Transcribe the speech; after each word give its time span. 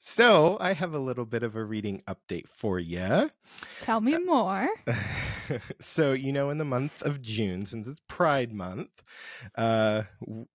So, 0.00 0.56
I 0.60 0.74
have 0.74 0.94
a 0.94 0.98
little 0.98 1.24
bit 1.24 1.42
of 1.42 1.56
a 1.56 1.64
reading 1.64 2.02
update 2.06 2.48
for 2.48 2.78
you. 2.78 3.28
Tell 3.80 4.00
me 4.00 4.16
more. 4.18 4.68
so, 5.80 6.12
you 6.12 6.32
know, 6.32 6.50
in 6.50 6.58
the 6.58 6.64
month 6.64 7.02
of 7.02 7.20
June, 7.20 7.66
since 7.66 7.88
it's 7.88 8.02
Pride 8.06 8.52
Month, 8.52 9.02
uh, 9.56 10.04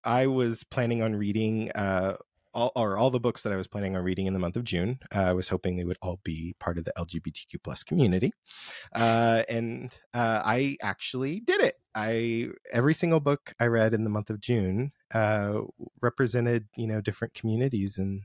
I 0.04 0.28
was 0.28 0.64
planning 0.64 1.02
on 1.02 1.16
reading 1.16 1.72
uh, 1.76 2.16
all 2.54 2.72
or 2.76 2.98
all 2.98 3.10
the 3.10 3.20
books 3.20 3.42
that 3.44 3.52
I 3.52 3.56
was 3.56 3.68
planning 3.68 3.96
on 3.96 4.04
reading 4.04 4.28
in 4.28 4.34
the 4.34 4.40
month 4.40 4.56
of 4.56 4.64
June. 4.64 5.00
Uh, 5.14 5.22
I 5.22 5.34
was 5.34 5.50
hoping 5.50 5.76
they 5.76 5.84
would 5.84 5.98
all 6.02 6.20
be 6.24 6.56
part 6.60 6.78
of 6.78 6.86
the 6.86 6.94
LGBTQ 6.98 7.64
plus 7.64 7.84
community, 7.84 8.32
uh, 8.94 9.44
and 9.50 9.94
uh, 10.14 10.42
I 10.46 10.78
actually 10.82 11.40
did 11.40 11.62
it. 11.62 11.76
I 11.96 12.50
every 12.72 12.94
single 12.94 13.20
book 13.20 13.54
I 13.60 13.66
read 13.66 13.94
in 13.94 14.04
the 14.04 14.10
month 14.10 14.30
of 14.30 14.40
June 14.40 14.92
uh, 15.14 15.62
represented 16.02 16.68
you 16.76 16.88
know 16.88 17.02
different 17.02 17.34
communities 17.34 17.98
and 17.98 18.22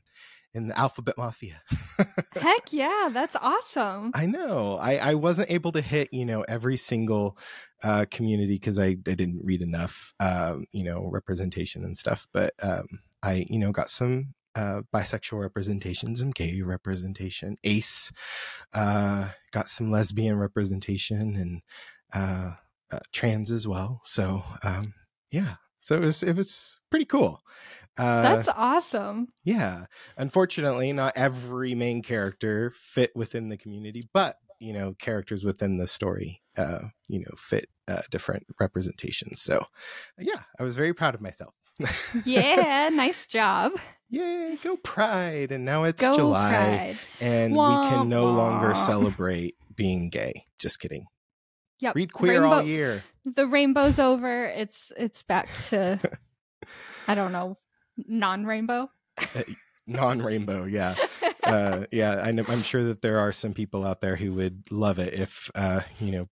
in 0.54 0.68
the 0.68 0.78
alphabet 0.78 1.14
mafia 1.18 1.60
heck 2.34 2.72
yeah 2.72 3.08
that's 3.12 3.36
awesome 3.36 4.10
i 4.14 4.24
know 4.24 4.78
i 4.80 4.96
i 4.96 5.14
wasn't 5.14 5.50
able 5.50 5.72
to 5.72 5.80
hit 5.80 6.08
you 6.12 6.24
know 6.24 6.42
every 6.48 6.76
single 6.76 7.36
uh 7.84 8.04
community 8.10 8.54
because 8.54 8.78
I, 8.78 8.86
I 8.86 8.94
didn't 8.94 9.42
read 9.44 9.62
enough 9.62 10.14
um 10.20 10.64
you 10.72 10.84
know 10.84 11.08
representation 11.12 11.84
and 11.84 11.96
stuff 11.96 12.26
but 12.32 12.54
um 12.62 12.86
I, 13.22 13.46
you 13.48 13.58
know, 13.58 13.72
got 13.72 13.90
some 13.90 14.34
uh, 14.54 14.82
bisexual 14.92 15.40
representation, 15.40 16.16
some 16.16 16.30
gay 16.30 16.60
representation, 16.62 17.56
ace, 17.64 18.12
uh, 18.74 19.28
got 19.52 19.68
some 19.68 19.90
lesbian 19.90 20.38
representation 20.38 21.36
and 21.36 21.62
uh, 22.12 22.54
uh, 22.90 22.98
trans 23.12 23.50
as 23.50 23.66
well. 23.66 24.00
So 24.04 24.42
um, 24.62 24.94
yeah, 25.30 25.56
so 25.80 25.96
it 25.96 26.00
was 26.00 26.22
it 26.22 26.36
was 26.36 26.80
pretty 26.90 27.04
cool. 27.04 27.40
Uh, 27.98 28.22
That's 28.22 28.48
awesome. 28.48 29.28
Yeah, 29.44 29.86
unfortunately, 30.16 30.92
not 30.92 31.14
every 31.16 31.74
main 31.74 32.02
character 32.02 32.70
fit 32.70 33.10
within 33.14 33.48
the 33.48 33.56
community, 33.56 34.08
but 34.12 34.36
you 34.60 34.72
know, 34.72 34.94
characters 34.98 35.44
within 35.44 35.78
the 35.78 35.86
story, 35.86 36.42
uh, 36.56 36.80
you 37.06 37.20
know, 37.20 37.30
fit 37.36 37.66
uh, 37.86 38.02
different 38.10 38.44
representations. 38.60 39.40
So 39.42 39.64
yeah, 40.18 40.42
I 40.58 40.62
was 40.62 40.76
very 40.76 40.94
proud 40.94 41.14
of 41.14 41.20
myself 41.20 41.54
yeah, 42.24 42.88
nice 42.92 43.26
job. 43.26 43.72
Yay, 44.10 44.56
go 44.62 44.76
Pride. 44.76 45.52
And 45.52 45.64
now 45.64 45.84
it's 45.84 46.00
go 46.00 46.14
July. 46.14 46.50
Pride. 46.50 46.98
And 47.20 47.54
wah, 47.54 47.82
we 47.82 47.88
can 47.88 48.08
no 48.08 48.24
wah. 48.24 48.32
longer 48.32 48.74
celebrate 48.86 49.56
being 49.74 50.10
gay. 50.10 50.44
Just 50.58 50.80
kidding. 50.80 51.06
Yep. 51.80 51.94
Read 51.94 52.12
queer 52.12 52.42
Rainbow, 52.42 52.56
all 52.56 52.62
year. 52.62 53.04
The 53.24 53.46
rainbow's 53.46 53.98
over. 53.98 54.46
It's 54.46 54.92
it's 54.96 55.22
back 55.22 55.48
to 55.66 56.00
I 57.08 57.14
don't 57.14 57.32
know, 57.32 57.58
non-rainbow. 58.06 58.90
Uh, 59.18 59.42
non-rainbow, 59.86 60.64
yeah. 60.64 60.94
Uh, 61.44 61.86
yeah, 61.90 62.16
I 62.22 62.28
am 62.28 62.60
sure 62.60 62.84
that 62.84 63.00
there 63.00 63.20
are 63.20 63.32
some 63.32 63.54
people 63.54 63.86
out 63.86 64.02
there 64.02 64.16
who 64.16 64.34
would 64.34 64.70
love 64.70 64.98
it 64.98 65.14
if 65.14 65.50
uh, 65.54 65.80
you 65.98 66.12
know 66.12 66.28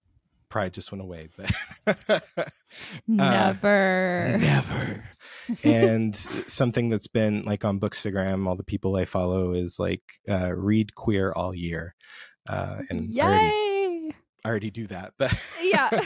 pride 0.48 0.72
just 0.72 0.92
went 0.92 1.03
away 1.03 1.28
but 1.37 2.22
never 3.06 4.33
uh, 4.34 4.37
never 4.37 5.05
and 5.64 6.14
something 6.14 6.89
that's 6.89 7.09
been 7.09 7.44
like 7.44 7.64
on 7.64 7.81
bookstagram 7.81 8.47
all 8.47 8.56
the 8.56 8.62
people 8.62 8.97
i 8.97 9.05
follow 9.05 9.53
is 9.53 9.78
like 9.78 10.03
uh, 10.28 10.55
read 10.55 10.94
queer 10.94 11.33
all 11.34 11.55
year 11.55 11.94
uh, 12.48 12.78
and 12.91 13.11
Yay! 13.11 13.22
I 13.22 13.27
already, 13.27 14.14
I 14.44 14.48
already 14.48 14.70
do 14.70 14.87
that 14.87 15.14
but 15.19 15.34
yeah 15.62 15.91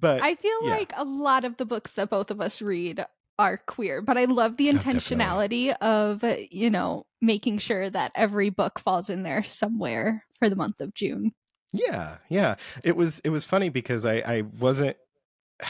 but 0.00 0.22
i 0.22 0.34
feel 0.36 0.64
yeah. 0.64 0.70
like 0.70 0.92
a 0.96 1.04
lot 1.04 1.44
of 1.44 1.56
the 1.56 1.64
books 1.64 1.92
that 1.92 2.10
both 2.10 2.30
of 2.30 2.40
us 2.40 2.62
read 2.62 3.04
are 3.38 3.56
queer 3.66 4.00
but 4.00 4.16
i 4.16 4.24
love 4.24 4.56
the 4.56 4.68
oh, 4.68 4.72
intentionality 4.72 5.74
oh, 5.80 6.12
of 6.12 6.24
you 6.50 6.70
know 6.70 7.04
making 7.20 7.58
sure 7.58 7.90
that 7.90 8.12
every 8.14 8.50
book 8.50 8.78
falls 8.78 9.10
in 9.10 9.22
there 9.22 9.42
somewhere 9.42 10.24
for 10.38 10.48
the 10.48 10.56
month 10.56 10.80
of 10.80 10.94
june 10.94 11.32
yeah, 11.74 12.18
yeah. 12.28 12.54
It 12.84 12.96
was 12.96 13.18
it 13.24 13.30
was 13.30 13.44
funny 13.44 13.68
because 13.68 14.06
I 14.06 14.22
I 14.24 14.42
wasn't 14.60 14.96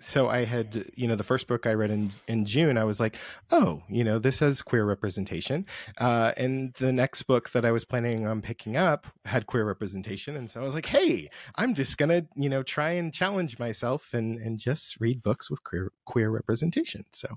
so 0.00 0.28
I 0.28 0.44
had 0.44 0.84
you 0.94 1.06
know 1.06 1.16
the 1.16 1.24
first 1.24 1.48
book 1.48 1.66
I 1.66 1.74
read 1.74 1.90
in 1.90 2.10
in 2.26 2.44
June 2.44 2.78
I 2.78 2.84
was 2.84 3.00
like 3.00 3.16
oh 3.50 3.82
you 3.88 4.04
know 4.04 4.18
this 4.18 4.38
has 4.40 4.62
queer 4.62 4.84
representation. 4.84 5.66
Uh, 5.98 6.32
and 6.36 6.72
the 6.74 6.92
next 6.92 7.24
book 7.24 7.50
that 7.50 7.64
I 7.64 7.72
was 7.72 7.84
planning 7.84 8.26
on 8.26 8.42
picking 8.42 8.76
up 8.76 9.06
had 9.24 9.46
queer 9.46 9.64
representation. 9.64 10.36
And 10.36 10.48
so 10.48 10.60
I 10.60 10.64
was 10.64 10.74
like 10.74 10.86
hey 10.86 11.28
I'm 11.56 11.74
just 11.74 11.98
gonna 11.98 12.26
you 12.36 12.48
know 12.48 12.62
try 12.62 12.92
and 12.92 13.12
challenge 13.12 13.58
myself 13.58 14.14
and 14.14 14.38
and 14.38 14.58
just 14.58 15.00
read 15.00 15.22
books 15.22 15.50
with 15.50 15.62
queer 15.64 15.90
queer 16.04 16.30
representation. 16.30 17.02
So 17.12 17.28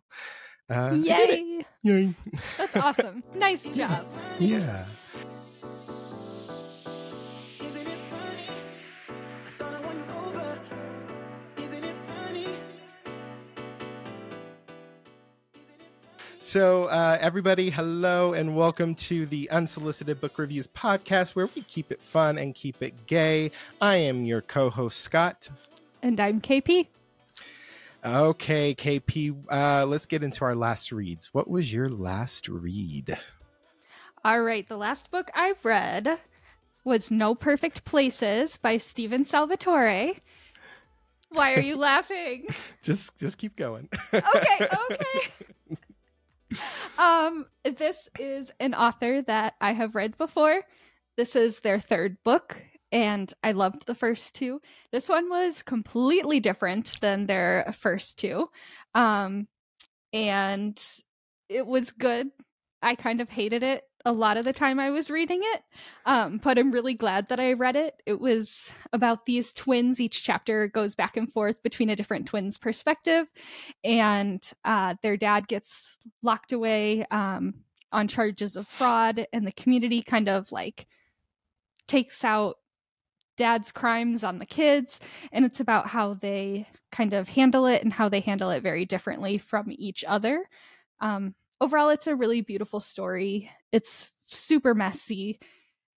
uh, 0.69 0.94
yay. 0.94 1.66
Yay. 1.83 2.13
That's 2.57 2.75
awesome. 2.77 3.23
Nice 3.35 3.63
job. 3.75 4.05
Yeah. 4.39 4.85
So, 16.51 16.88
uh, 16.88 17.17
everybody, 17.22 17.69
hello 17.69 18.34
and 18.34 18.57
welcome 18.57 18.94
to 18.95 19.25
the 19.25 19.50
Unsolicited 19.51 20.19
Book 20.19 20.38
Reviews 20.38 20.67
podcast, 20.67 21.34
where 21.34 21.47
we 21.56 21.62
keep 21.62 21.94
it 21.94 22.01
fun 22.01 22.38
and 22.38 22.53
keep 22.53 22.84
it 22.84 23.07
gay. 23.07 23.51
I 23.79 23.95
am 23.95 24.25
your 24.25 24.41
co 24.41 24.69
host, 24.69 25.00
Scott. 25.00 25.50
And 26.03 26.19
I'm 26.19 26.41
KP. 26.41 26.88
Okay, 28.03 28.75
KP, 28.75 29.45
uh, 29.50 29.85
let's 29.85 30.06
get 30.06 30.23
into 30.23 30.44
our 30.44 30.53
last 30.53 30.91
reads. 30.91 31.34
What 31.34 31.50
was 31.50 31.72
your 31.72 31.88
last 31.88 32.50
read? 32.50 33.18
All 34.25 34.41
right, 34.41 34.68
the 34.68 34.75
last 34.75 35.09
book 35.09 35.31
I've 35.33 35.63
read 35.63 36.19
was 36.83 37.09
No 37.09 37.33
Perfect 37.33 37.85
Places 37.85 38.57
by 38.57 38.75
Steven 38.75 39.23
Salvatore. 39.23 40.16
Why 41.29 41.53
are 41.53 41.62
you 41.62 41.78
laughing? 41.78 42.47
just 42.81 43.18
just 43.18 43.38
keep 43.38 43.56
going. 43.56 43.88
okay, 44.13 44.68
okay 44.68 45.50
um, 46.97 47.45
this 47.63 48.09
is 48.19 48.51
an 48.59 48.73
author 48.73 49.22
that 49.23 49.56
I 49.62 49.73
have 49.73 49.95
read 49.95 50.17
before. 50.17 50.62
This 51.17 51.35
is 51.35 51.59
their 51.59 51.79
third 51.79 52.17
book, 52.23 52.62
and 52.91 53.31
I 53.44 53.51
loved 53.51 53.85
the 53.85 53.95
first 53.95 54.35
two. 54.35 54.62
This 54.91 55.09
one 55.09 55.29
was 55.29 55.62
completely 55.62 56.39
different 56.39 57.00
than 57.01 57.25
their 57.25 57.72
first 57.78 58.19
two. 58.19 58.50
Um, 58.95 59.47
and 60.13 60.81
it 61.50 61.66
was 61.66 61.91
good. 61.91 62.29
I 62.81 62.95
kind 62.95 63.22
of 63.22 63.29
hated 63.29 63.63
it 63.63 63.83
a 64.06 64.12
lot 64.12 64.38
of 64.38 64.45
the 64.45 64.53
time 64.53 64.79
I 64.79 64.89
was 64.89 65.09
reading 65.09 65.41
it. 65.44 65.63
Um, 66.06 66.39
but 66.44 66.57
I'm 66.57 66.72
really 66.72 66.94
glad 66.94 67.29
that 67.29 67.39
I 67.39 67.53
read 67.53 67.75
it. 67.75 68.01
It 68.06 68.19
was 68.19 68.72
about 68.94 69.25
these 69.25 69.53
twins. 69.53 70.00
Each 70.00 70.23
chapter 70.23 70.67
goes 70.67 70.95
back 70.95 71.17
and 71.17 71.31
forth 71.31 71.62
between 71.63 71.89
a 71.89 71.95
different 71.95 72.28
twin's 72.28 72.57
perspective, 72.57 73.28
and 73.84 74.50
uh, 74.63 74.95
their 75.01 75.17
dad 75.17 75.47
gets 75.47 75.97
locked 76.22 76.51
away 76.51 77.06
um, 77.12 77.56
on 77.91 78.07
charges 78.07 78.56
of 78.56 78.67
fraud, 78.67 79.28
and 79.34 79.45
the 79.45 79.51
community 79.51 80.01
kind 80.01 80.29
of 80.29 80.51
like 80.51 80.88
takes 81.88 82.23
out 82.23 82.57
dad's 83.38 83.72
crimes 83.72 84.23
on 84.23 84.38
the 84.38 84.45
kids 84.45 85.00
and 85.31 85.45
it's 85.45 85.59
about 85.59 85.88
how 85.88 86.13
they 86.13 86.68
kind 86.91 87.13
of 87.13 87.28
handle 87.28 87.66
it 87.66 87.81
and 87.81 87.91
how 87.91 88.07
they 88.07 88.19
handle 88.19 88.51
it 88.51 88.62
very 88.62 88.85
differently 88.85 89.38
from 89.38 89.66
each 89.72 90.03
other 90.07 90.47
um, 91.00 91.33
overall 91.59 91.89
it's 91.89 92.07
a 92.07 92.16
really 92.16 92.41
beautiful 92.41 92.79
story 92.79 93.50
it's 93.71 94.15
super 94.25 94.73
messy 94.73 95.39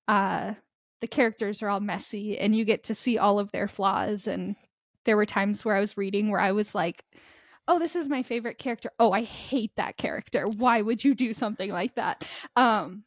uh 0.09 0.55
the 1.01 1.07
characters 1.07 1.63
are 1.63 1.69
all 1.69 1.81
messy 1.81 2.39
and 2.39 2.55
you 2.55 2.65
get 2.65 2.85
to 2.85 2.95
see 2.95 3.19
all 3.19 3.39
of 3.39 3.53
their 3.53 3.69
flaws 3.69 4.27
and 4.27 4.57
there 5.05 5.17
were 5.17 5.27
times 5.27 5.65
where 5.65 5.77
i 5.77 5.81
was 5.81 5.97
reading 5.97 6.31
where 6.31 6.41
i 6.41 6.53
was 6.53 6.75
like 6.75 7.05
oh 7.69 7.79
this 7.79 7.97
is 7.97 8.09
my 8.09 8.23
favorite 8.23 8.59
character. 8.59 8.91
Oh 8.99 9.13
i 9.13 9.23
hate 9.23 9.73
that 9.77 9.97
character. 9.97 10.47
Why 10.47 10.83
would 10.83 11.05
you 11.05 11.15
do 11.15 11.33
something 11.33 11.71
like 11.71 11.95
that? 11.97 12.25
Um 12.57 13.05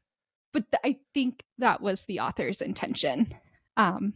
but 0.53 0.63
th- 0.71 0.81
i 0.83 0.99
think 1.13 1.43
that 1.59 1.81
was 1.81 2.05
the 2.05 2.21
author's 2.21 2.61
intention. 2.61 3.33
Um 3.75 4.13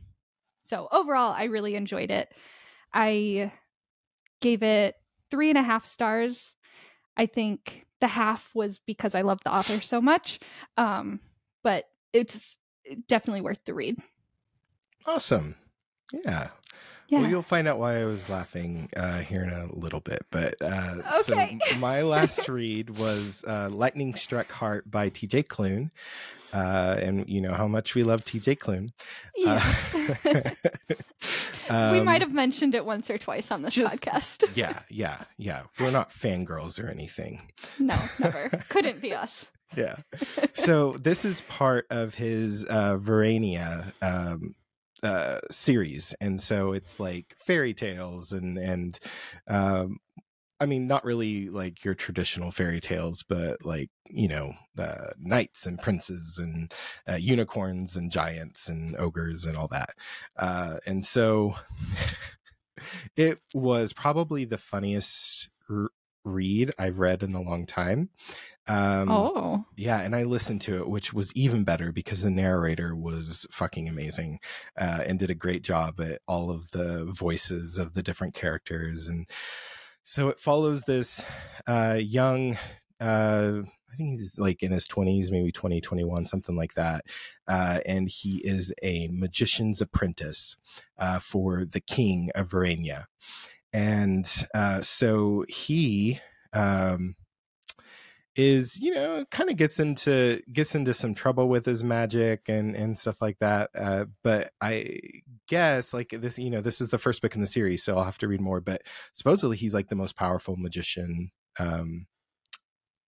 so 0.64 0.88
overall 0.92 1.34
i 1.34 1.46
really 1.46 1.76
enjoyed 1.76 2.12
it. 2.12 2.34
I 2.94 3.52
gave 4.42 4.64
it 4.64 4.96
three 5.30 5.50
and 5.50 5.58
a 5.58 5.64
half 5.64 5.86
stars. 5.86 6.56
I 7.16 7.26
think 7.26 7.86
the 8.02 8.08
half 8.08 8.54
was 8.54 8.80
because 8.80 9.16
I 9.16 9.22
love 9.22 9.40
the 9.44 9.54
author 9.54 9.80
so 9.82 10.02
much. 10.02 10.40
Um, 10.78 11.22
but 11.64 11.86
it's 12.12 12.58
definitely 13.08 13.42
worth 13.42 13.64
the 13.66 13.74
read. 13.74 13.98
Awesome. 15.06 15.56
Yeah. 16.26 16.50
Yeah. 17.12 17.20
Well, 17.20 17.30
you'll 17.30 17.42
find 17.42 17.68
out 17.68 17.78
why 17.78 18.00
I 18.00 18.06
was 18.06 18.30
laughing 18.30 18.90
uh, 18.96 19.20
here 19.20 19.44
in 19.44 19.50
a 19.50 19.68
little 19.76 20.00
bit. 20.00 20.26
But 20.32 20.56
uh, 20.62 20.96
okay. 21.30 21.60
so 21.60 21.78
my 21.78 22.04
last 22.04 22.48
read 22.50 22.98
was 22.98 23.44
uh, 23.46 23.68
Lightning 23.70 24.16
Struck 24.16 24.50
Heart 24.50 24.90
by 24.90 25.10
TJ 25.10 25.48
Klune. 25.48 25.92
Uh, 26.54 26.98
and 27.02 27.28
you 27.28 27.42
know 27.42 27.52
how 27.52 27.68
much 27.68 27.96
we 27.96 28.04
love 28.04 28.24
TJ 28.24 28.60
Klune. 28.60 28.92
Yes. 29.36 29.94
um, 31.70 31.92
we 31.92 32.00
might 32.00 32.22
have 32.22 32.32
mentioned 32.32 32.76
it 32.76 32.86
once 32.86 33.10
or 33.10 33.18
twice 33.18 33.52
on 33.52 33.62
this 33.62 33.74
just, 33.76 34.02
podcast. 34.02 34.50
yeah, 34.56 34.80
yeah, 34.90 35.24
yeah. 35.38 35.64
We're 35.82 35.92
not 35.92 36.12
fangirls 36.12 36.82
or 36.82 36.90
anything. 36.90 37.42
No, 37.78 37.98
never. 38.20 38.50
Couldn't 38.70 39.02
be 39.02 39.14
us. 39.14 39.48
yeah. 39.76 39.98
So 40.54 40.94
this 40.94 41.26
is 41.26 41.42
part 41.42 41.88
of 41.90 42.16
his 42.16 42.66
uh 42.70 42.98
Verania 42.98 43.94
um 44.02 44.56
uh 45.04 45.40
series 45.50 46.16
and 46.22 46.40
so 46.40 46.74
it's 46.74 47.00
like 47.00 47.36
fairy 47.38 47.74
tales 47.74 48.32
and 48.32 48.58
and 48.58 49.00
um 49.48 49.98
I 50.62 50.68
mean, 50.68 50.86
not 50.86 51.04
really 51.04 51.50
like 51.50 51.84
your 51.84 51.96
traditional 51.96 52.52
fairy 52.52 52.80
tales, 52.80 53.24
but 53.28 53.66
like 53.66 53.90
you 54.08 54.28
know, 54.28 54.54
uh, 54.78 55.08
knights 55.18 55.66
and 55.66 55.82
princes 55.82 56.38
and 56.38 56.72
uh, 57.10 57.16
unicorns 57.16 57.96
and 57.96 58.12
giants 58.12 58.70
and 58.70 58.96
ogres 58.98 59.44
and 59.46 59.58
all 59.58 59.68
that. 59.70 59.96
Uh, 60.38 60.78
and 60.86 61.04
so, 61.04 61.56
it 63.16 63.40
was 63.56 63.92
probably 63.92 64.46
the 64.46 64.60
funniest 64.60 65.50
read 66.24 66.72
I've 66.78 67.00
read 67.00 67.24
in 67.24 67.34
a 67.34 67.42
long 67.42 67.66
time. 67.66 68.10
Um, 68.68 69.12
oh, 69.12 69.66
yeah, 69.76 70.02
and 70.02 70.16
I 70.16 70.24
listened 70.24 70.62
to 70.62 70.78
it, 70.78 70.88
which 70.88 71.14
was 71.14 71.34
even 71.36 71.64
better 71.64 71.92
because 71.92 72.24
the 72.24 72.30
narrator 72.30 72.96
was 72.96 73.48
fucking 73.52 73.90
amazing 73.90 74.40
uh, 74.80 75.04
and 75.06 75.20
did 75.20 75.32
a 75.32 75.36
great 75.36 75.64
job 75.64 76.00
at 76.00 76.22
all 76.28 76.52
of 76.52 76.72
the 76.72 77.06
voices 77.06 77.78
of 77.78 77.94
the 77.94 78.04
different 78.04 78.34
characters 78.34 79.08
and 79.08 79.28
so 80.04 80.30
it 80.30 80.40
follows 80.40 80.84
this 80.84 81.24
uh, 81.68 81.98
young 82.00 82.58
uh, 83.00 83.62
I 83.92 83.96
think 83.96 84.10
he's 84.10 84.38
like 84.40 84.64
in 84.64 84.72
his 84.72 84.88
20s, 84.88 85.32
maybe 85.32 85.52
20, 85.52 85.82
21, 85.82 86.26
something 86.26 86.56
like 86.56 86.76
that. 86.76 87.04
Uh, 87.48 87.80
and 87.86 88.08
he 88.08 88.42
is 88.44 88.74
a 88.84 89.10
magician's 89.12 89.82
apprentice 89.82 90.56
uh, 90.98 91.20
for 91.20 91.66
the 91.66 91.82
king 91.82 92.30
of 92.36 92.50
Verania. 92.50 93.06
And 93.74 94.26
uh, 94.54 94.82
so 94.82 95.46
he 95.48 96.20
um, 96.54 97.16
is, 98.36 98.80
you 98.80 98.94
know, 98.94 99.26
kind 99.32 99.50
of 99.50 99.58
gets 99.58 99.80
into 99.80 100.42
gets 100.52 100.76
into 100.76 100.94
some 100.94 101.14
trouble 101.14 101.48
with 101.48 101.66
his 101.66 101.84
magic 101.84 102.48
and 102.48 102.76
and 102.76 102.98
stuff 102.98 103.22
like 103.22 103.40
that. 103.40 103.70
Uh, 103.78 104.06
but 104.24 104.52
I 104.62 105.00
guess 105.48 105.94
like 105.94 106.10
this, 106.10 106.38
you 106.40 106.50
know, 106.50 106.62
this 106.62 106.82
is 106.82 106.90
the 106.90 106.98
first 106.98 107.22
book 107.22 107.36
in 107.36 107.42
the 107.42 107.48
series, 107.48 107.84
so 107.84 107.98
I'll 107.98 108.04
have 108.04 108.18
to 108.20 108.28
read 108.28 108.42
more. 108.42 108.62
But 108.62 108.84
supposedly 109.14 109.58
he's 109.58 109.74
like 109.74 109.90
the 109.90 109.96
most 109.96 110.16
powerful 110.16 110.56
magician 110.56 111.32
um, 111.60 112.08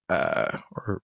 uh, 0.10 0.60
or 0.72 1.02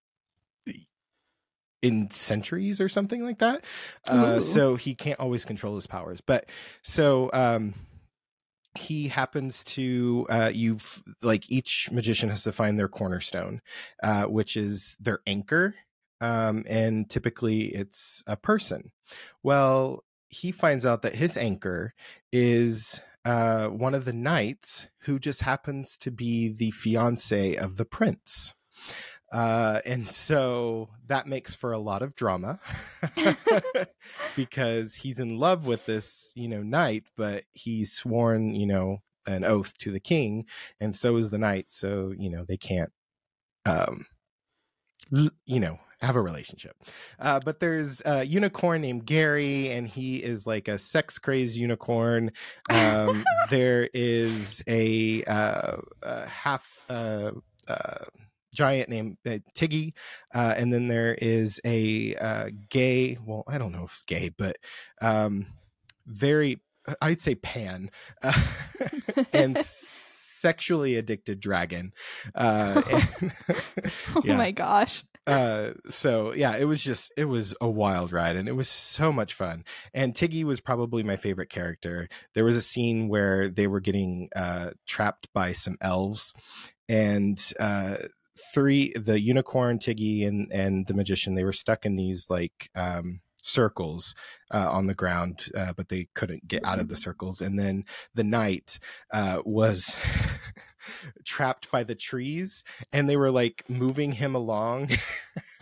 in 1.81 2.09
centuries 2.09 2.81
or 2.81 2.89
something 2.89 3.23
like 3.23 3.39
that. 3.39 3.63
Uh, 4.07 4.39
so 4.39 4.75
he 4.75 4.95
can't 4.95 5.19
always 5.19 5.45
control 5.45 5.75
his 5.75 5.87
powers. 5.87 6.21
But 6.21 6.49
so 6.81 7.29
um, 7.33 7.73
he 8.77 9.07
happens 9.07 9.63
to 9.63 10.25
uh, 10.29 10.51
you've 10.53 11.01
like 11.21 11.49
each 11.49 11.89
magician 11.91 12.29
has 12.29 12.43
to 12.43 12.51
find 12.51 12.77
their 12.77 12.87
cornerstone, 12.87 13.61
uh, 14.03 14.25
which 14.25 14.55
is 14.55 14.97
their 14.99 15.19
anchor. 15.25 15.75
Um, 16.21 16.65
and 16.69 17.09
typically 17.09 17.67
it's 17.67 18.21
a 18.27 18.35
person. 18.35 18.91
Well, 19.41 20.03
he 20.27 20.51
finds 20.51 20.85
out 20.85 21.01
that 21.01 21.15
his 21.15 21.37
anchor 21.37 21.93
is 22.31 23.01
uh, 23.25 23.67
one 23.67 23.95
of 23.95 24.05
the 24.05 24.13
knights 24.13 24.87
who 25.01 25.17
just 25.17 25.41
happens 25.41 25.97
to 25.97 26.11
be 26.11 26.49
the 26.49 26.71
fiance 26.71 27.55
of 27.55 27.77
the 27.77 27.85
prince. 27.85 28.53
Uh, 29.31 29.79
and 29.85 30.07
so 30.07 30.89
that 31.07 31.27
makes 31.27 31.55
for 31.55 31.71
a 31.71 31.77
lot 31.77 32.01
of 32.01 32.15
drama 32.15 32.59
because 34.35 34.95
he's 34.95 35.19
in 35.19 35.37
love 35.37 35.65
with 35.65 35.85
this, 35.85 36.31
you 36.35 36.47
know, 36.47 36.63
knight, 36.63 37.03
but 37.15 37.43
he's 37.53 37.91
sworn, 37.91 38.55
you 38.55 38.65
know, 38.65 38.97
an 39.27 39.43
oath 39.43 39.77
to 39.77 39.91
the 39.91 39.99
king, 39.99 40.45
and 40.79 40.95
so 40.95 41.15
is 41.17 41.29
the 41.29 41.37
knight. 41.37 41.69
So, 41.69 42.13
you 42.17 42.29
know, 42.29 42.43
they 42.47 42.57
can't, 42.57 42.91
um, 43.65 44.07
l- 45.15 45.29
you 45.45 45.59
know, 45.59 45.79
have 46.01 46.15
a 46.15 46.21
relationship. 46.21 46.75
Uh, 47.19 47.39
but 47.39 47.59
there's 47.59 48.01
a 48.05 48.25
unicorn 48.25 48.81
named 48.81 49.05
Gary, 49.05 49.69
and 49.71 49.87
he 49.87 50.17
is 50.17 50.47
like 50.47 50.67
a 50.67 50.77
sex 50.77 51.19
crazed 51.19 51.55
unicorn. 51.55 52.31
Um, 52.69 53.23
there 53.49 53.89
is 53.93 54.63
a, 54.67 55.23
uh, 55.25 55.77
a 56.01 56.27
half 56.27 56.85
uh, 56.89 57.31
uh, 57.67 58.05
giant 58.53 58.89
named 58.89 59.17
uh, 59.25 59.39
Tiggy, 59.53 59.93
uh, 60.33 60.53
and 60.57 60.73
then 60.73 60.87
there 60.87 61.13
is 61.13 61.61
a 61.65 62.15
uh, 62.15 62.49
gay. 62.69 63.17
Well, 63.23 63.43
I 63.47 63.57
don't 63.57 63.71
know 63.71 63.83
if 63.83 63.93
it's 63.93 64.03
gay, 64.03 64.29
but 64.29 64.57
um, 65.01 65.47
very, 66.05 66.61
I'd 67.01 67.21
say 67.21 67.35
pan, 67.35 67.89
uh, 68.23 68.33
and 69.33 69.57
sexually 70.39 70.95
addicted 70.95 71.39
dragon. 71.39 71.91
Uh, 72.33 72.81
and, 73.21 73.31
oh 74.15 74.21
yeah. 74.23 74.37
my 74.37 74.51
gosh. 74.51 75.03
uh 75.27 75.71
so 75.89 76.33
yeah 76.33 76.55
it 76.57 76.63
was 76.63 76.81
just 76.81 77.11
it 77.17 77.25
was 77.25 77.53
a 77.59 77.69
wild 77.69 78.11
ride 78.11 78.35
and 78.37 78.47
it 78.47 78.55
was 78.55 78.69
so 78.69 79.11
much 79.11 79.33
fun 79.33 79.63
and 79.93 80.15
tiggy 80.15 80.45
was 80.45 80.61
probably 80.61 81.03
my 81.03 81.17
favorite 81.17 81.49
character 81.49 82.07
there 82.33 82.45
was 82.45 82.55
a 82.55 82.61
scene 82.61 83.09
where 83.09 83.49
they 83.49 83.67
were 83.67 83.81
getting 83.81 84.29
uh 84.35 84.71
trapped 84.87 85.27
by 85.33 85.51
some 85.51 85.75
elves 85.81 86.33
and 86.87 87.51
uh 87.59 87.97
three 88.53 88.93
the 88.95 89.19
unicorn 89.19 89.79
tiggy 89.79 90.23
and 90.23 90.51
and 90.51 90.87
the 90.87 90.93
magician 90.93 91.35
they 91.35 91.43
were 91.43 91.53
stuck 91.53 91.85
in 91.85 91.95
these 91.95 92.27
like 92.29 92.69
um 92.75 93.21
circles 93.41 94.13
uh, 94.51 94.69
on 94.69 94.85
the 94.85 94.93
ground 94.93 95.45
uh, 95.57 95.71
but 95.75 95.87
they 95.87 96.07
couldn't 96.13 96.45
get 96.47 96.63
out 96.65 96.77
of 96.77 96.89
the 96.89 96.95
circles 96.95 97.39
and 97.39 97.57
then 97.57 97.85
the 98.13 98.23
knight 98.23 98.79
uh, 99.13 99.41
was 99.45 99.95
trapped 101.25 101.71
by 101.71 101.81
the 101.83 101.95
trees 101.95 102.63
and 102.91 103.09
they 103.09 103.15
were 103.15 103.31
like 103.31 103.63
moving 103.69 104.11
him 104.11 104.35
along 104.35 104.89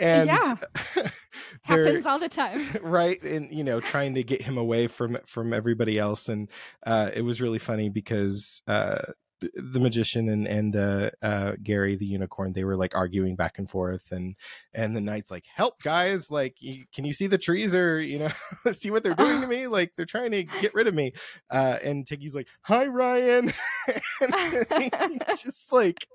and 0.00 0.28
Yeah. 0.28 0.54
Happens 1.62 2.06
all 2.06 2.18
the 2.18 2.28
time. 2.28 2.64
right 2.80 3.20
and 3.22 3.52
you 3.52 3.64
know 3.64 3.80
trying 3.80 4.14
to 4.14 4.22
get 4.22 4.40
him 4.42 4.56
away 4.56 4.86
from 4.86 5.18
from 5.26 5.52
everybody 5.52 5.98
else 5.98 6.28
and 6.28 6.48
uh 6.86 7.10
it 7.12 7.22
was 7.22 7.40
really 7.40 7.58
funny 7.58 7.88
because 7.88 8.62
uh 8.68 8.98
the 9.40 9.80
magician 9.80 10.28
and 10.28 10.46
and 10.46 10.76
uh, 10.76 11.10
uh 11.22 11.52
Gary 11.62 11.96
the 11.96 12.06
unicorn 12.06 12.52
they 12.52 12.64
were 12.64 12.76
like 12.76 12.96
arguing 12.96 13.36
back 13.36 13.58
and 13.58 13.68
forth 13.68 14.12
and 14.12 14.36
and 14.74 14.96
the 14.96 15.00
knight's 15.00 15.30
like 15.30 15.44
help 15.52 15.82
guys 15.82 16.30
like 16.30 16.56
you, 16.60 16.84
can 16.92 17.04
you 17.04 17.12
see 17.12 17.26
the 17.26 17.38
trees 17.38 17.74
or 17.74 18.00
you 18.00 18.18
know 18.18 18.30
see 18.72 18.90
what 18.90 19.02
they're 19.02 19.14
doing 19.14 19.40
to 19.40 19.46
me 19.48 19.66
like 19.66 19.92
they're 19.96 20.06
trying 20.06 20.30
to 20.30 20.44
get 20.44 20.74
rid 20.74 20.86
of 20.86 20.94
me 20.94 21.12
uh 21.50 21.78
and 21.82 22.06
Tiggy's 22.06 22.34
like 22.34 22.48
hi 22.62 22.86
Ryan 22.86 23.50
just 25.42 25.72
like 25.72 26.06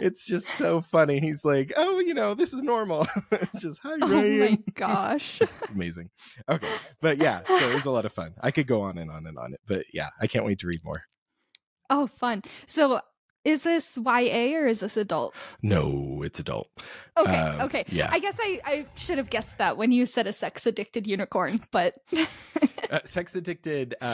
it's 0.00 0.26
just 0.26 0.48
so 0.48 0.80
funny 0.80 1.20
he's 1.20 1.44
like 1.44 1.72
oh 1.76 2.00
you 2.00 2.14
know 2.14 2.34
this 2.34 2.52
is 2.52 2.62
normal 2.62 3.06
just 3.56 3.80
hi 3.82 3.94
Ryan 3.96 4.28
Oh 4.28 4.50
my 4.50 4.58
gosh. 4.74 5.40
it's 5.40 5.60
amazing. 5.74 6.10
Okay, 6.48 6.68
but 7.00 7.18
yeah, 7.18 7.42
so 7.44 7.70
it 7.70 7.74
was 7.74 7.86
a 7.86 7.90
lot 7.90 8.04
of 8.04 8.12
fun. 8.12 8.34
I 8.40 8.50
could 8.50 8.66
go 8.66 8.82
on 8.82 8.98
and 8.98 9.10
on 9.10 9.26
and 9.26 9.38
on 9.38 9.54
it, 9.54 9.60
but 9.66 9.86
yeah, 9.92 10.08
I 10.20 10.26
can't 10.26 10.44
wait 10.44 10.58
to 10.60 10.66
read 10.66 10.80
more. 10.84 11.02
Oh, 11.90 12.06
fun. 12.06 12.42
So 12.66 13.00
is 13.44 13.62
this 13.62 13.96
YA 13.96 14.56
or 14.58 14.66
is 14.66 14.80
this 14.80 14.96
adult? 14.96 15.34
No, 15.62 16.22
it's 16.24 16.38
adult. 16.40 16.68
Okay, 17.16 17.38
Um, 17.38 17.60
okay. 17.62 17.84
yeah. 17.88 18.08
I 18.10 18.18
guess 18.18 18.38
I, 18.40 18.60
I 18.64 18.86
should 18.96 19.18
have 19.18 19.30
guessed 19.30 19.58
that 19.58 19.76
when 19.76 19.90
you 19.92 20.04
said 20.06 20.26
a 20.26 20.32
sex 20.32 20.66
addicted 20.66 21.06
unicorn, 21.06 21.60
but 21.70 21.94
Uh, 22.90 23.00
sex 23.04 23.36
addicted 23.36 23.94
uh, 24.00 24.04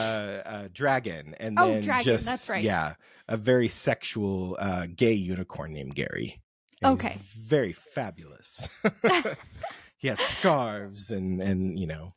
uh, 0.45 0.67
dragon, 0.73 1.33
and 1.39 1.57
Oh, 1.57 1.71
then 1.71 1.81
dragon, 1.83 2.03
just 2.03 2.25
that's 2.25 2.49
right. 2.49 2.61
yeah, 2.61 2.95
a 3.29 3.37
very 3.37 3.69
sexual 3.69 4.57
uh, 4.59 4.85
gay 4.93 5.13
unicorn 5.13 5.71
named 5.71 5.95
Gary. 5.95 6.41
And 6.81 6.99
Okay. 6.99 7.17
very 7.37 7.71
fabulous. 7.71 8.67
he 9.97 10.09
has 10.09 10.19
scarves 10.19 11.09
and 11.11 11.41
and 11.41 11.79
you 11.79 11.87
know. 11.87 12.13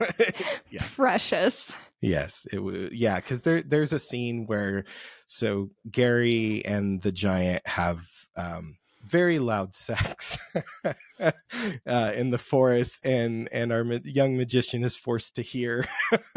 yeah. 0.70 0.82
precious. 0.94 1.76
Yes, 2.00 2.46
it. 2.52 2.92
Yeah, 2.92 3.16
because 3.16 3.42
there 3.42 3.62
there's 3.62 3.92
a 3.92 3.98
scene 3.98 4.46
where 4.46 4.84
so 5.26 5.70
Gary 5.90 6.64
and 6.64 7.00
the 7.00 7.12
giant 7.12 7.66
have 7.66 8.06
um, 8.36 8.78
very 9.04 9.38
loud 9.38 9.74
sex 9.74 10.38
uh, 11.20 12.12
in 12.14 12.30
the 12.30 12.38
forest, 12.38 13.04
and 13.04 13.48
and 13.52 13.72
our 13.72 13.84
ma- 13.84 13.98
young 14.04 14.36
magician 14.36 14.84
is 14.84 14.96
forced 14.96 15.36
to 15.36 15.42
hear. 15.42 15.86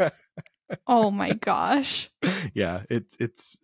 Oh 0.86 1.10
my 1.10 1.32
gosh. 1.32 2.10
yeah, 2.54 2.82
it's 2.90 3.16
it's 3.20 3.58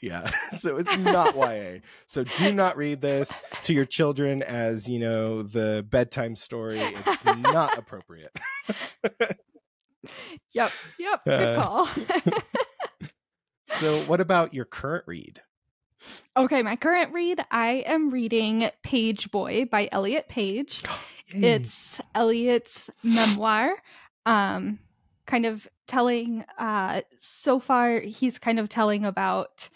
yeah. 0.00 0.30
So 0.58 0.76
it's 0.78 0.96
not 0.98 1.36
YA. 1.36 1.80
So 2.06 2.24
do 2.24 2.52
not 2.52 2.76
read 2.76 3.00
this 3.00 3.40
to 3.64 3.74
your 3.74 3.84
children 3.84 4.42
as 4.42 4.88
you 4.88 4.98
know 4.98 5.42
the 5.42 5.84
bedtime 5.88 6.34
story. 6.36 6.78
It's 6.80 7.24
not 7.24 7.76
appropriate. 7.78 8.36
Yep, 10.52 10.70
yep. 11.00 11.24
Good 11.24 11.40
Uh, 11.48 11.62
call. 11.64 11.88
so 13.66 13.98
what 14.02 14.20
about 14.20 14.54
your 14.54 14.64
current 14.64 15.04
read? 15.06 15.42
okay, 16.36 16.62
my 16.62 16.76
current 16.76 17.12
read, 17.12 17.44
I 17.50 17.82
am 17.86 18.10
reading 18.10 18.70
Pageboy 18.84 19.68
by 19.70 19.88
Elliot 19.92 20.28
Page. 20.28 20.82
It's 21.30 22.00
Elliot's 22.14 22.88
memoir. 23.02 23.74
Um, 24.26 24.78
kind 25.26 25.46
of 25.46 25.68
telling 25.86 26.44
uh 26.58 27.02
so 27.16 27.58
far 27.58 28.00
he's 28.00 28.38
kind 28.38 28.58
of 28.58 28.68
telling 28.68 29.04
about 29.04 29.68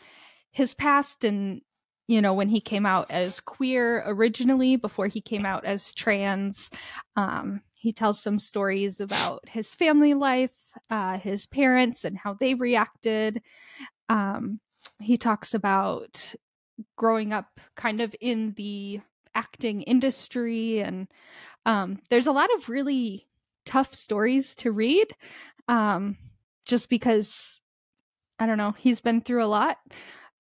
his 0.50 0.74
past 0.74 1.24
and 1.24 1.62
you 2.10 2.20
know, 2.20 2.34
when 2.34 2.48
he 2.48 2.60
came 2.60 2.86
out 2.86 3.08
as 3.08 3.38
queer 3.38 4.02
originally, 4.04 4.74
before 4.74 5.06
he 5.06 5.20
came 5.20 5.46
out 5.46 5.64
as 5.64 5.92
trans. 5.92 6.68
Um, 7.14 7.62
he 7.78 7.92
tells 7.92 8.20
some 8.20 8.40
stories 8.40 9.00
about 9.00 9.48
his 9.48 9.76
family 9.76 10.14
life, 10.14 10.50
uh, 10.90 11.18
his 11.18 11.46
parents, 11.46 12.04
and 12.04 12.18
how 12.18 12.34
they 12.34 12.54
reacted. 12.54 13.42
Um, 14.08 14.58
he 14.98 15.16
talks 15.16 15.54
about 15.54 16.34
growing 16.96 17.32
up 17.32 17.60
kind 17.76 18.00
of 18.00 18.12
in 18.20 18.54
the 18.56 19.00
acting 19.36 19.82
industry, 19.82 20.80
and 20.80 21.06
um, 21.64 22.00
there's 22.10 22.26
a 22.26 22.32
lot 22.32 22.52
of 22.56 22.68
really 22.68 23.28
tough 23.70 23.94
stories 23.94 24.54
to 24.56 24.72
read 24.72 25.14
um, 25.68 26.16
just 26.66 26.90
because 26.90 27.60
I 28.38 28.46
don't 28.46 28.58
know, 28.58 28.72
he's 28.72 29.00
been 29.00 29.20
through 29.20 29.44
a 29.44 29.46
lot. 29.46 29.78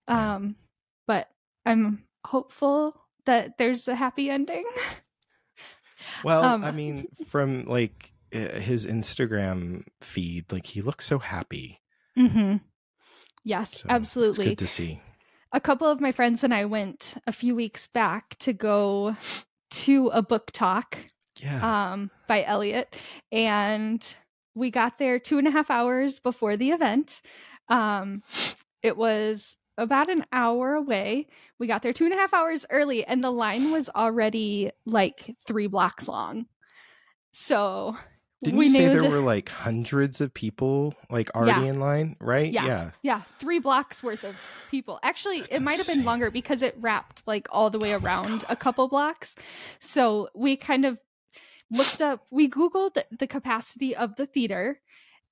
Um, 0.08 0.56
but 1.06 1.28
I'm 1.64 2.04
hopeful 2.24 3.00
that 3.26 3.58
there's 3.58 3.86
a 3.86 3.94
happy 3.94 4.30
ending. 4.30 4.64
Well, 6.24 6.42
um, 6.42 6.64
I 6.64 6.70
mean, 6.72 7.06
from 7.26 7.64
like 7.64 8.12
his 8.32 8.86
Instagram 8.86 9.84
feed, 10.00 10.50
like 10.50 10.66
he 10.66 10.82
looks 10.82 11.04
so 11.04 11.18
happy. 11.18 11.80
Mm-hmm. 12.18 12.56
Yes, 13.44 13.82
so 13.82 13.86
absolutely. 13.88 14.46
good 14.46 14.58
to 14.58 14.66
see. 14.66 15.00
A 15.52 15.60
couple 15.60 15.88
of 15.88 16.00
my 16.00 16.12
friends 16.12 16.42
and 16.42 16.54
I 16.54 16.64
went 16.64 17.14
a 17.26 17.32
few 17.32 17.54
weeks 17.54 17.86
back 17.86 18.36
to 18.40 18.52
go 18.52 19.16
to 19.70 20.08
a 20.08 20.22
book 20.22 20.50
talk. 20.52 20.98
Yeah. 21.42 21.92
Um, 21.92 22.10
by 22.26 22.44
Elliot. 22.44 22.94
and 23.32 24.16
we 24.54 24.70
got 24.70 24.98
there 24.98 25.18
two 25.18 25.38
and 25.38 25.46
a 25.46 25.50
half 25.50 25.70
hours 25.70 26.18
before 26.18 26.56
the 26.56 26.70
event. 26.70 27.22
Um, 27.68 28.22
it 28.82 28.96
was 28.96 29.56
about 29.78 30.10
an 30.10 30.24
hour 30.32 30.74
away. 30.74 31.28
We 31.58 31.66
got 31.66 31.82
there 31.82 31.92
two 31.92 32.04
and 32.04 32.12
a 32.12 32.16
half 32.16 32.34
hours 32.34 32.66
early, 32.70 33.04
and 33.04 33.22
the 33.22 33.30
line 33.30 33.70
was 33.70 33.88
already 33.88 34.70
like 34.84 35.34
three 35.46 35.66
blocks 35.66 36.08
long. 36.08 36.46
So 37.32 37.96
didn't 38.42 38.58
we 38.58 38.66
you 38.66 38.72
say 38.72 38.88
there 38.88 39.02
the... 39.02 39.10
were 39.10 39.20
like 39.20 39.48
hundreds 39.50 40.20
of 40.20 40.32
people 40.32 40.94
like 41.10 41.34
already 41.34 41.66
yeah. 41.66 41.72
in 41.72 41.80
line, 41.80 42.16
right? 42.20 42.50
Yeah. 42.50 42.66
yeah. 42.66 42.90
Yeah. 43.02 43.22
Three 43.38 43.58
blocks 43.58 44.02
worth 44.02 44.24
of 44.24 44.34
people. 44.70 44.98
Actually, 45.02 45.40
That's 45.40 45.56
it 45.56 45.62
might 45.62 45.78
have 45.78 45.86
been 45.86 46.04
longer 46.04 46.30
because 46.30 46.62
it 46.62 46.74
wrapped 46.80 47.22
like 47.26 47.48
all 47.50 47.70
the 47.70 47.78
way 47.78 47.94
oh 47.94 47.98
around 47.98 48.44
a 48.48 48.56
couple 48.56 48.88
blocks. 48.88 49.36
So 49.78 50.28
we 50.34 50.56
kind 50.56 50.84
of 50.84 50.98
looked 51.70 52.02
up, 52.02 52.26
we 52.30 52.48
Googled 52.48 53.02
the 53.16 53.26
capacity 53.26 53.94
of 53.94 54.16
the 54.16 54.26
theater 54.26 54.80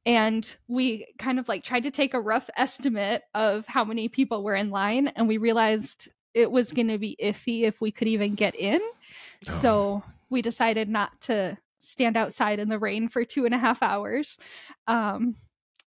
and 0.06 0.56
we 0.68 1.06
kind 1.18 1.38
of 1.38 1.48
like 1.48 1.64
tried 1.64 1.82
to 1.82 1.90
take 1.90 2.14
a 2.14 2.20
rough 2.20 2.48
estimate 2.56 3.22
of 3.34 3.66
how 3.66 3.84
many 3.84 4.08
people 4.08 4.42
were 4.42 4.54
in 4.54 4.70
line 4.70 5.08
and 5.08 5.28
we 5.28 5.38
realized 5.38 6.08
it 6.34 6.50
was 6.50 6.72
going 6.72 6.88
to 6.88 6.98
be 6.98 7.16
iffy 7.22 7.62
if 7.62 7.80
we 7.80 7.90
could 7.90 8.08
even 8.08 8.34
get 8.34 8.54
in. 8.54 8.80
Oh. 8.80 8.94
so 9.40 10.02
we 10.30 10.42
decided 10.42 10.88
not 10.88 11.20
to 11.22 11.58
stand 11.80 12.16
outside 12.16 12.58
in 12.58 12.68
the 12.68 12.78
rain 12.78 13.08
for 13.08 13.24
two 13.24 13.44
and 13.44 13.54
a 13.54 13.58
half 13.58 13.82
hours. 13.82 14.38
Um, 14.86 15.36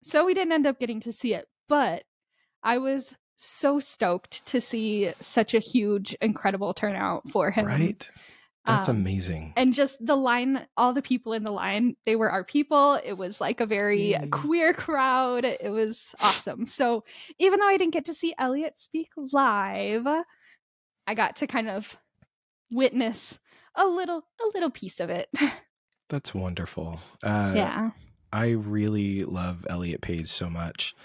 so 0.03 0.25
we 0.25 0.33
didn't 0.33 0.53
end 0.53 0.67
up 0.67 0.79
getting 0.79 0.99
to 0.99 1.11
see 1.11 1.33
it 1.33 1.47
but 1.67 2.03
i 2.63 2.77
was 2.77 3.15
so 3.37 3.79
stoked 3.79 4.45
to 4.45 4.61
see 4.61 5.11
such 5.19 5.53
a 5.53 5.59
huge 5.59 6.15
incredible 6.21 6.73
turnout 6.73 7.29
for 7.29 7.51
him. 7.51 7.65
Right 7.65 8.09
that's 8.65 8.89
um, 8.89 8.97
amazing. 8.97 9.53
And 9.55 9.73
just 9.73 10.03
the 10.03 10.15
line, 10.15 10.65
all 10.75 10.93
the 10.93 11.01
people 11.01 11.33
in 11.33 11.43
the 11.43 11.51
line, 11.51 11.95
they 12.05 12.15
were 12.15 12.31
our 12.31 12.43
people. 12.43 12.99
It 13.03 13.13
was 13.13 13.39
like 13.39 13.61
a 13.61 13.65
very 13.65 14.15
mm. 14.17 14.31
queer 14.31 14.73
crowd. 14.73 15.45
It 15.45 15.71
was 15.71 16.15
awesome. 16.19 16.65
So 16.65 17.03
even 17.39 17.59
though 17.59 17.67
I 17.67 17.77
didn't 17.77 17.93
get 17.93 18.05
to 18.05 18.13
see 18.13 18.33
Elliot 18.37 18.77
speak 18.77 19.09
live, 19.31 20.07
I 21.07 21.13
got 21.13 21.37
to 21.37 21.47
kind 21.47 21.69
of 21.69 21.95
witness 22.71 23.39
a 23.75 23.85
little 23.85 24.25
a 24.41 24.47
little 24.53 24.71
piece 24.71 24.99
of 24.99 25.09
it. 25.09 25.29
That's 26.09 26.33
wonderful. 26.33 26.99
Uh, 27.23 27.53
yeah. 27.55 27.89
I 28.31 28.49
really 28.49 29.21
love 29.21 29.65
Elliot 29.69 30.01
Page 30.01 30.27
so 30.27 30.49
much. 30.49 30.95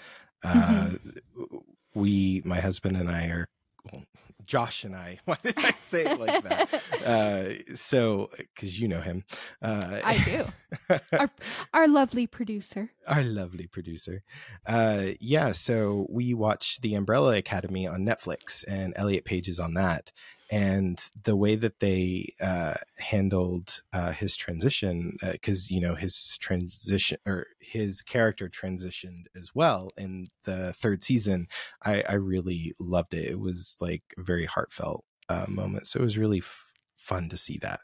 Uh, 0.43 0.89
mm-hmm. 0.89 1.57
We, 1.93 2.41
my 2.45 2.59
husband 2.59 2.97
and 2.97 3.09
I 3.09 3.25
are 3.27 3.47
well, 3.91 4.03
Josh 4.51 4.83
and 4.83 4.93
I. 4.93 5.17
Why 5.25 5.37
did 5.41 5.57
I 5.57 5.71
say 5.79 6.03
it 6.03 6.19
like 6.19 6.43
that? 6.43 6.73
uh, 7.07 7.73
so, 7.73 8.29
because 8.35 8.77
you 8.81 8.89
know 8.89 8.99
him, 8.99 9.23
uh, 9.61 10.01
I 10.03 10.17
do. 10.25 10.99
our, 11.17 11.29
our 11.73 11.87
lovely 11.87 12.27
producer. 12.27 12.91
Our 13.07 13.23
lovely 13.23 13.67
producer. 13.67 14.23
Uh, 14.67 15.11
yeah. 15.21 15.53
So 15.53 16.05
we 16.09 16.33
watched 16.33 16.81
The 16.81 16.95
Umbrella 16.95 17.37
Academy 17.37 17.87
on 17.87 18.01
Netflix, 18.01 18.65
and 18.67 18.93
Elliot 18.97 19.23
Page 19.23 19.47
is 19.47 19.57
on 19.57 19.73
that 19.75 20.11
and 20.51 21.09
the 21.23 21.37
way 21.37 21.55
that 21.55 21.79
they 21.79 22.35
uh, 22.41 22.73
handled 22.99 23.81
uh, 23.93 24.11
his 24.11 24.35
transition, 24.35 25.17
because 25.31 25.69
uh, 25.71 25.73
you 25.73 25.79
know 25.79 25.95
his 25.95 26.37
transition 26.39 27.17
or 27.25 27.47
his 27.59 28.01
character 28.01 28.49
transitioned 28.49 29.23
as 29.35 29.51
well 29.55 29.87
in 29.97 30.25
the 30.43 30.73
third 30.73 31.03
season, 31.03 31.47
I, 31.83 32.03
I 32.07 32.15
really 32.15 32.73
loved 32.79 33.13
it. 33.13 33.25
It 33.25 33.39
was 33.39 33.77
like 33.79 34.03
a 34.17 34.23
very 34.23 34.45
heartfelt 34.45 35.05
uh, 35.29 35.45
moment, 35.47 35.87
so 35.87 36.01
it 36.01 36.03
was 36.03 36.17
really 36.17 36.39
f- 36.39 36.65
fun 36.97 37.29
to 37.29 37.37
see 37.37 37.57
that. 37.61 37.79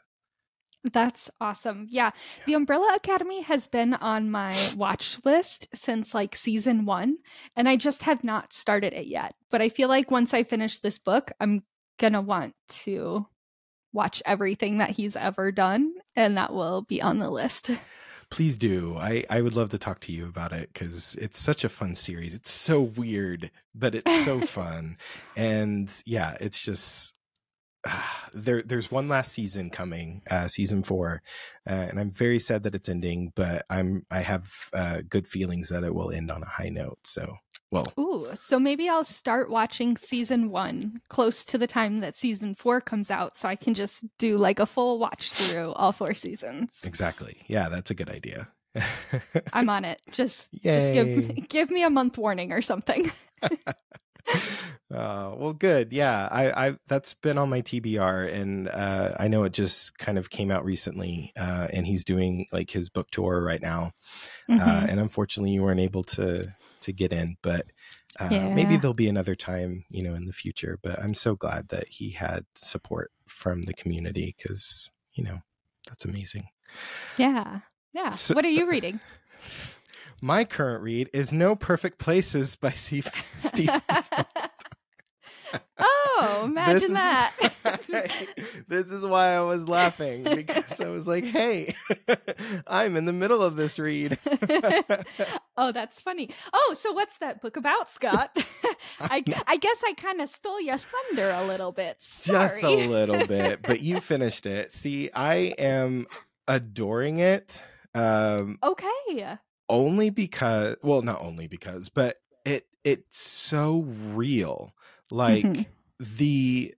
That's 0.84 1.30
awesome. 1.40 1.86
Yeah. 1.90 2.10
yeah. 2.38 2.44
The 2.46 2.54
Umbrella 2.54 2.94
Academy 2.94 3.42
has 3.42 3.66
been 3.66 3.94
on 3.94 4.30
my 4.30 4.54
watch 4.76 5.18
list 5.24 5.68
since 5.74 6.14
like 6.14 6.36
season 6.36 6.84
one, 6.84 7.16
and 7.56 7.68
I 7.68 7.76
just 7.76 8.02
have 8.02 8.22
not 8.22 8.52
started 8.52 8.92
it 8.92 9.06
yet. 9.06 9.34
But 9.50 9.62
I 9.62 9.70
feel 9.70 9.88
like 9.88 10.10
once 10.10 10.34
I 10.34 10.44
finish 10.44 10.78
this 10.78 10.98
book, 10.98 11.32
I'm 11.40 11.62
gonna 11.98 12.20
want 12.20 12.54
to 12.68 13.26
watch 13.92 14.22
everything 14.26 14.78
that 14.78 14.90
he's 14.90 15.16
ever 15.16 15.52
done, 15.52 15.92
and 16.16 16.36
that 16.36 16.52
will 16.52 16.82
be 16.82 17.02
on 17.02 17.18
the 17.18 17.30
list. 17.30 17.70
Please 18.30 18.58
do. 18.58 18.96
I, 18.98 19.24
I 19.30 19.40
would 19.40 19.56
love 19.56 19.70
to 19.70 19.78
talk 19.78 20.00
to 20.00 20.12
you 20.12 20.26
about 20.26 20.52
it 20.52 20.70
because 20.72 21.14
it's 21.14 21.40
such 21.40 21.64
a 21.64 21.68
fun 21.68 21.94
series. 21.94 22.34
It's 22.34 22.50
so 22.50 22.82
weird, 22.82 23.50
but 23.74 23.94
it's 23.94 24.24
so 24.24 24.40
fun. 24.42 24.98
And 25.34 25.90
yeah, 26.04 26.36
it's 26.38 26.62
just 26.62 27.14
there. 28.34 28.62
There's 28.62 28.90
one 28.90 29.08
last 29.08 29.32
season 29.32 29.70
coming, 29.70 30.22
uh, 30.30 30.48
season 30.48 30.82
four, 30.82 31.22
uh, 31.68 31.86
and 31.90 31.98
I'm 31.98 32.10
very 32.10 32.38
sad 32.38 32.62
that 32.64 32.74
it's 32.74 32.88
ending. 32.88 33.32
But 33.34 33.64
I'm 33.70 34.02
I 34.10 34.20
have 34.20 34.50
uh, 34.72 35.02
good 35.08 35.26
feelings 35.26 35.68
that 35.68 35.84
it 35.84 35.94
will 35.94 36.10
end 36.10 36.30
on 36.30 36.42
a 36.42 36.46
high 36.46 36.70
note. 36.70 36.98
So 37.04 37.36
well, 37.70 37.92
ooh, 37.98 38.28
so 38.34 38.58
maybe 38.58 38.88
I'll 38.88 39.04
start 39.04 39.50
watching 39.50 39.96
season 39.96 40.50
one 40.50 41.00
close 41.10 41.44
to 41.46 41.58
the 41.58 41.66
time 41.66 42.00
that 42.00 42.16
season 42.16 42.54
four 42.54 42.80
comes 42.80 43.10
out, 43.10 43.36
so 43.36 43.48
I 43.48 43.56
can 43.56 43.74
just 43.74 44.04
do 44.18 44.38
like 44.38 44.58
a 44.58 44.66
full 44.66 44.98
watch 44.98 45.32
through 45.32 45.72
all 45.72 45.92
four 45.92 46.14
seasons. 46.14 46.80
Exactly. 46.84 47.36
Yeah, 47.46 47.68
that's 47.68 47.90
a 47.90 47.94
good 47.94 48.08
idea. 48.08 48.48
I'm 49.52 49.68
on 49.68 49.84
it. 49.84 50.00
Just, 50.12 50.48
Yay. 50.52 50.72
just 50.72 50.92
give 50.92 51.48
give 51.48 51.70
me 51.70 51.82
a 51.82 51.90
month 51.90 52.16
warning 52.16 52.52
or 52.52 52.62
something. 52.62 53.10
uh, 54.94 55.34
well, 55.36 55.52
good. 55.52 55.92
Yeah, 55.92 56.28
I, 56.30 56.68
I 56.68 56.78
that's 56.86 57.14
been 57.14 57.38
on 57.38 57.50
my 57.50 57.62
TBR, 57.62 58.32
and 58.32 58.68
uh, 58.68 59.14
I 59.18 59.28
know 59.28 59.44
it 59.44 59.52
just 59.52 59.98
kind 59.98 60.18
of 60.18 60.30
came 60.30 60.50
out 60.50 60.64
recently, 60.64 61.32
uh, 61.38 61.68
and 61.72 61.86
he's 61.86 62.04
doing 62.04 62.46
like 62.52 62.70
his 62.70 62.90
book 62.90 63.10
tour 63.10 63.42
right 63.42 63.62
now. 63.62 63.92
Uh, 64.48 64.54
mm-hmm. 64.54 64.90
and 64.90 65.00
unfortunately, 65.00 65.52
you 65.52 65.62
weren't 65.62 65.80
able 65.80 66.04
to 66.04 66.54
to 66.80 66.92
get 66.92 67.12
in, 67.12 67.36
but 67.42 67.66
uh, 68.18 68.28
yeah. 68.30 68.54
maybe 68.54 68.76
there'll 68.76 68.94
be 68.94 69.08
another 69.08 69.34
time, 69.34 69.84
you 69.90 70.02
know, 70.02 70.14
in 70.14 70.26
the 70.26 70.32
future. 70.32 70.78
But 70.82 70.98
I'm 71.00 71.14
so 71.14 71.34
glad 71.36 71.68
that 71.68 71.88
he 71.88 72.10
had 72.10 72.44
support 72.54 73.12
from 73.26 73.62
the 73.62 73.74
community 73.74 74.34
because, 74.36 74.90
you 75.12 75.24
know, 75.24 75.38
that's 75.88 76.04
amazing. 76.04 76.44
Yeah. 77.16 77.60
Yeah. 77.92 78.08
So, 78.08 78.34
what 78.34 78.44
are 78.44 78.50
you 78.50 78.68
reading? 78.68 79.00
My 80.20 80.44
current 80.44 80.82
read 80.82 81.10
is 81.12 81.32
No 81.32 81.54
Perfect 81.54 81.98
Places 81.98 82.56
by 82.56 82.70
Steve, 82.72 83.08
Steven 83.36 83.80
Oh, 85.78 86.42
imagine 86.44 86.80
this 86.80 86.90
that. 86.90 87.32
Why, 87.88 88.10
this 88.68 88.90
is 88.90 89.02
why 89.04 89.34
I 89.34 89.40
was 89.40 89.68
laughing 89.68 90.24
because 90.24 90.80
I 90.80 90.88
was 90.88 91.06
like, 91.06 91.24
hey, 91.24 91.74
I'm 92.66 92.96
in 92.96 93.04
the 93.04 93.12
middle 93.12 93.42
of 93.42 93.56
this 93.56 93.78
read. 93.78 94.18
oh, 95.56 95.72
that's 95.72 96.00
funny. 96.00 96.30
Oh, 96.52 96.74
so 96.76 96.92
what's 96.92 97.18
that 97.18 97.40
book 97.40 97.56
about, 97.56 97.90
Scott? 97.90 98.36
I, 99.00 99.22
I 99.46 99.56
guess 99.56 99.82
I 99.86 99.94
kind 99.94 100.20
of 100.20 100.28
stole 100.28 100.60
your 100.60 100.76
thunder 100.76 101.30
a 101.30 101.46
little 101.46 101.72
bit. 101.72 101.96
Sorry. 102.00 102.48
Just 102.48 102.62
a 102.64 102.88
little 102.88 103.26
bit, 103.26 103.62
but 103.62 103.80
you 103.80 104.00
finished 104.00 104.46
it. 104.46 104.72
See, 104.72 105.10
I 105.14 105.54
am 105.58 106.06
adoring 106.46 107.20
it. 107.20 107.62
Um, 107.94 108.58
okay. 108.62 109.38
Only 109.68 110.10
because, 110.10 110.76
well, 110.82 111.02
not 111.02 111.20
only 111.20 111.46
because, 111.46 111.88
but 111.88 112.18
it 112.44 112.66
it's 112.84 113.18
so 113.18 113.86
real 114.14 114.74
like 115.10 115.44
mm-hmm. 115.44 115.62
the 116.16 116.74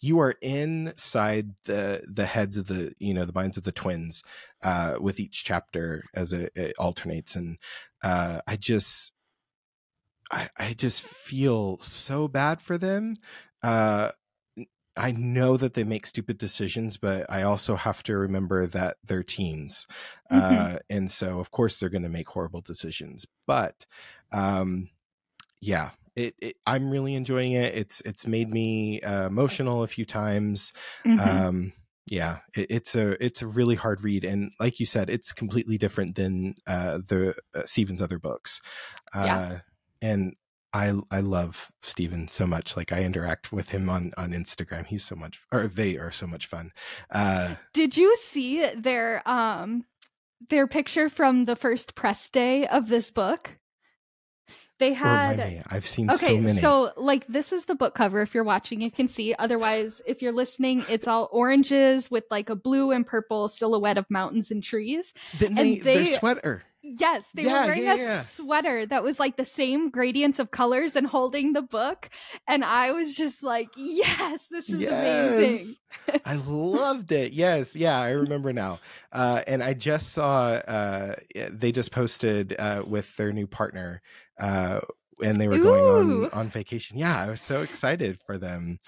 you 0.00 0.18
are 0.18 0.34
inside 0.42 1.50
the 1.64 2.02
the 2.08 2.26
heads 2.26 2.56
of 2.56 2.66
the 2.66 2.94
you 2.98 3.14
know 3.14 3.24
the 3.24 3.32
minds 3.32 3.56
of 3.56 3.64
the 3.64 3.72
twins 3.72 4.22
uh 4.62 4.96
with 5.00 5.20
each 5.20 5.44
chapter 5.44 6.04
as 6.14 6.32
it, 6.32 6.52
it 6.54 6.74
alternates 6.78 7.36
and 7.36 7.58
uh 8.02 8.40
i 8.46 8.56
just 8.56 9.12
I, 10.30 10.48
I 10.58 10.72
just 10.74 11.02
feel 11.04 11.78
so 11.78 12.28
bad 12.28 12.60
for 12.60 12.78
them. 12.78 13.14
Uh, 13.62 14.10
I 14.96 15.12
know 15.12 15.56
that 15.56 15.74
they 15.74 15.84
make 15.84 16.06
stupid 16.06 16.38
decisions, 16.38 16.96
but 16.96 17.26
I 17.28 17.42
also 17.42 17.76
have 17.76 18.02
to 18.04 18.16
remember 18.16 18.66
that 18.66 18.96
they're 19.04 19.22
teens. 19.22 19.86
Mm-hmm. 20.32 20.74
Uh, 20.74 20.78
and 20.88 21.10
so, 21.10 21.38
of 21.38 21.50
course, 21.50 21.78
they're 21.78 21.90
going 21.90 22.02
to 22.02 22.08
make 22.08 22.28
horrible 22.28 22.62
decisions. 22.62 23.26
But 23.46 23.86
um, 24.32 24.90
yeah, 25.60 25.90
it, 26.14 26.34
it, 26.40 26.56
I'm 26.66 26.90
really 26.90 27.14
enjoying 27.14 27.52
it. 27.52 27.74
It's 27.74 28.00
it's 28.02 28.26
made 28.26 28.50
me 28.50 29.00
uh, 29.00 29.26
emotional 29.26 29.82
a 29.82 29.88
few 29.88 30.04
times. 30.04 30.72
Mm-hmm. 31.04 31.20
Um, 31.20 31.72
yeah, 32.10 32.38
it, 32.54 32.68
it's 32.70 32.94
a 32.94 33.22
it's 33.24 33.42
a 33.42 33.46
really 33.46 33.74
hard 33.74 34.02
read, 34.02 34.24
and 34.24 34.50
like 34.58 34.80
you 34.80 34.86
said, 34.86 35.10
it's 35.10 35.32
completely 35.32 35.76
different 35.76 36.16
than 36.16 36.54
uh, 36.66 36.98
the 37.06 37.34
uh, 37.54 37.64
Steven's 37.64 38.00
other 38.00 38.18
books. 38.18 38.60
yeah. 39.14 39.36
Uh, 39.36 39.58
and 40.02 40.36
I 40.76 40.92
I 41.10 41.20
love 41.20 41.72
Steven 41.80 42.28
so 42.28 42.46
much. 42.46 42.76
Like 42.76 42.92
I 42.92 43.02
interact 43.02 43.50
with 43.50 43.70
him 43.70 43.88
on 43.88 44.12
on 44.18 44.32
Instagram. 44.32 44.84
He's 44.86 45.04
so 45.04 45.16
much 45.16 45.40
or 45.50 45.68
they 45.68 45.96
are 45.96 46.10
so 46.10 46.26
much 46.26 46.46
fun. 46.46 46.72
Uh 47.10 47.54
Did 47.72 47.96
you 47.96 48.14
see 48.16 48.68
their 48.74 49.26
um 49.28 49.86
their 50.50 50.66
picture 50.66 51.08
from 51.08 51.44
the 51.44 51.56
first 51.56 51.94
press 51.94 52.28
day 52.28 52.66
of 52.66 52.88
this 52.88 53.10
book? 53.10 53.56
They 54.78 54.92
had 54.92 55.64
I've 55.70 55.86
seen 55.86 56.10
okay, 56.10 56.36
so 56.36 56.38
many. 56.38 56.60
So 56.60 56.92
like 56.98 57.26
this 57.26 57.50
is 57.50 57.64
the 57.64 57.74
book 57.74 57.94
cover. 57.94 58.20
If 58.20 58.34
you're 58.34 58.44
watching, 58.44 58.82
you 58.82 58.90
can 58.90 59.08
see. 59.08 59.34
Otherwise, 59.38 60.02
if 60.06 60.20
you're 60.20 60.32
listening, 60.34 60.84
it's 60.90 61.08
all 61.08 61.30
oranges 61.32 62.10
with 62.10 62.24
like 62.30 62.50
a 62.50 62.56
blue 62.56 62.90
and 62.90 63.06
purple 63.06 63.48
silhouette 63.48 63.96
of 63.96 64.04
mountains 64.10 64.50
and 64.50 64.62
trees. 64.62 65.14
Then 65.38 65.56
and 65.56 65.58
they, 65.58 65.78
they, 65.78 65.94
their 65.94 66.18
sweater. 66.18 66.64
Yes, 66.98 67.28
they 67.34 67.44
yeah, 67.44 67.60
were 67.60 67.66
wearing 67.66 67.82
yeah, 67.84 67.94
a 67.94 67.98
yeah. 67.98 68.20
sweater 68.20 68.86
that 68.86 69.02
was 69.02 69.18
like 69.18 69.36
the 69.36 69.44
same 69.44 69.90
gradients 69.90 70.38
of 70.38 70.50
colors 70.50 70.96
and 70.96 71.06
holding 71.06 71.52
the 71.52 71.62
book. 71.62 72.08
And 72.46 72.64
I 72.64 72.92
was 72.92 73.16
just 73.16 73.42
like, 73.42 73.68
yes, 73.76 74.48
this 74.48 74.70
is 74.70 74.82
yes. 74.82 74.92
amazing. 74.92 75.74
I 76.24 76.36
loved 76.36 77.12
it. 77.12 77.32
Yes. 77.32 77.74
Yeah, 77.74 77.98
I 77.98 78.10
remember 78.10 78.52
now. 78.52 78.78
Uh, 79.12 79.42
and 79.46 79.62
I 79.62 79.74
just 79.74 80.12
saw 80.12 80.48
uh, 80.48 81.14
they 81.50 81.72
just 81.72 81.92
posted 81.92 82.54
uh, 82.58 82.82
with 82.86 83.14
their 83.16 83.32
new 83.32 83.46
partner 83.46 84.02
uh, 84.38 84.80
and 85.22 85.40
they 85.40 85.48
were 85.48 85.56
Ooh. 85.56 85.62
going 85.62 86.24
on 86.24 86.30
on 86.30 86.48
vacation. 86.48 86.98
Yeah, 86.98 87.18
I 87.18 87.28
was 87.28 87.40
so 87.40 87.62
excited 87.62 88.18
for 88.26 88.38
them. 88.38 88.78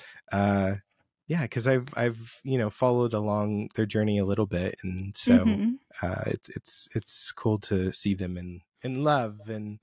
Yeah 1.29 1.43
because 1.43 1.69
i've 1.69 1.89
i've 1.95 2.41
you 2.43 2.59
know 2.59 2.71
followed 2.71 3.13
along 3.13 3.69
their 3.75 3.87
journey 3.87 4.19
a 4.19 4.25
little 4.25 4.47
bit 4.47 4.77
and 4.83 5.17
so 5.17 5.39
mm-hmm. 5.39 5.73
uh, 6.03 6.23
it's 6.27 6.49
it's 6.57 6.89
it's 6.95 7.33
cool 7.33 7.59
to 7.59 7.93
see 7.93 8.15
them 8.15 8.37
in 8.37 8.63
in 8.83 9.05
love 9.05 9.39
and 9.47 9.79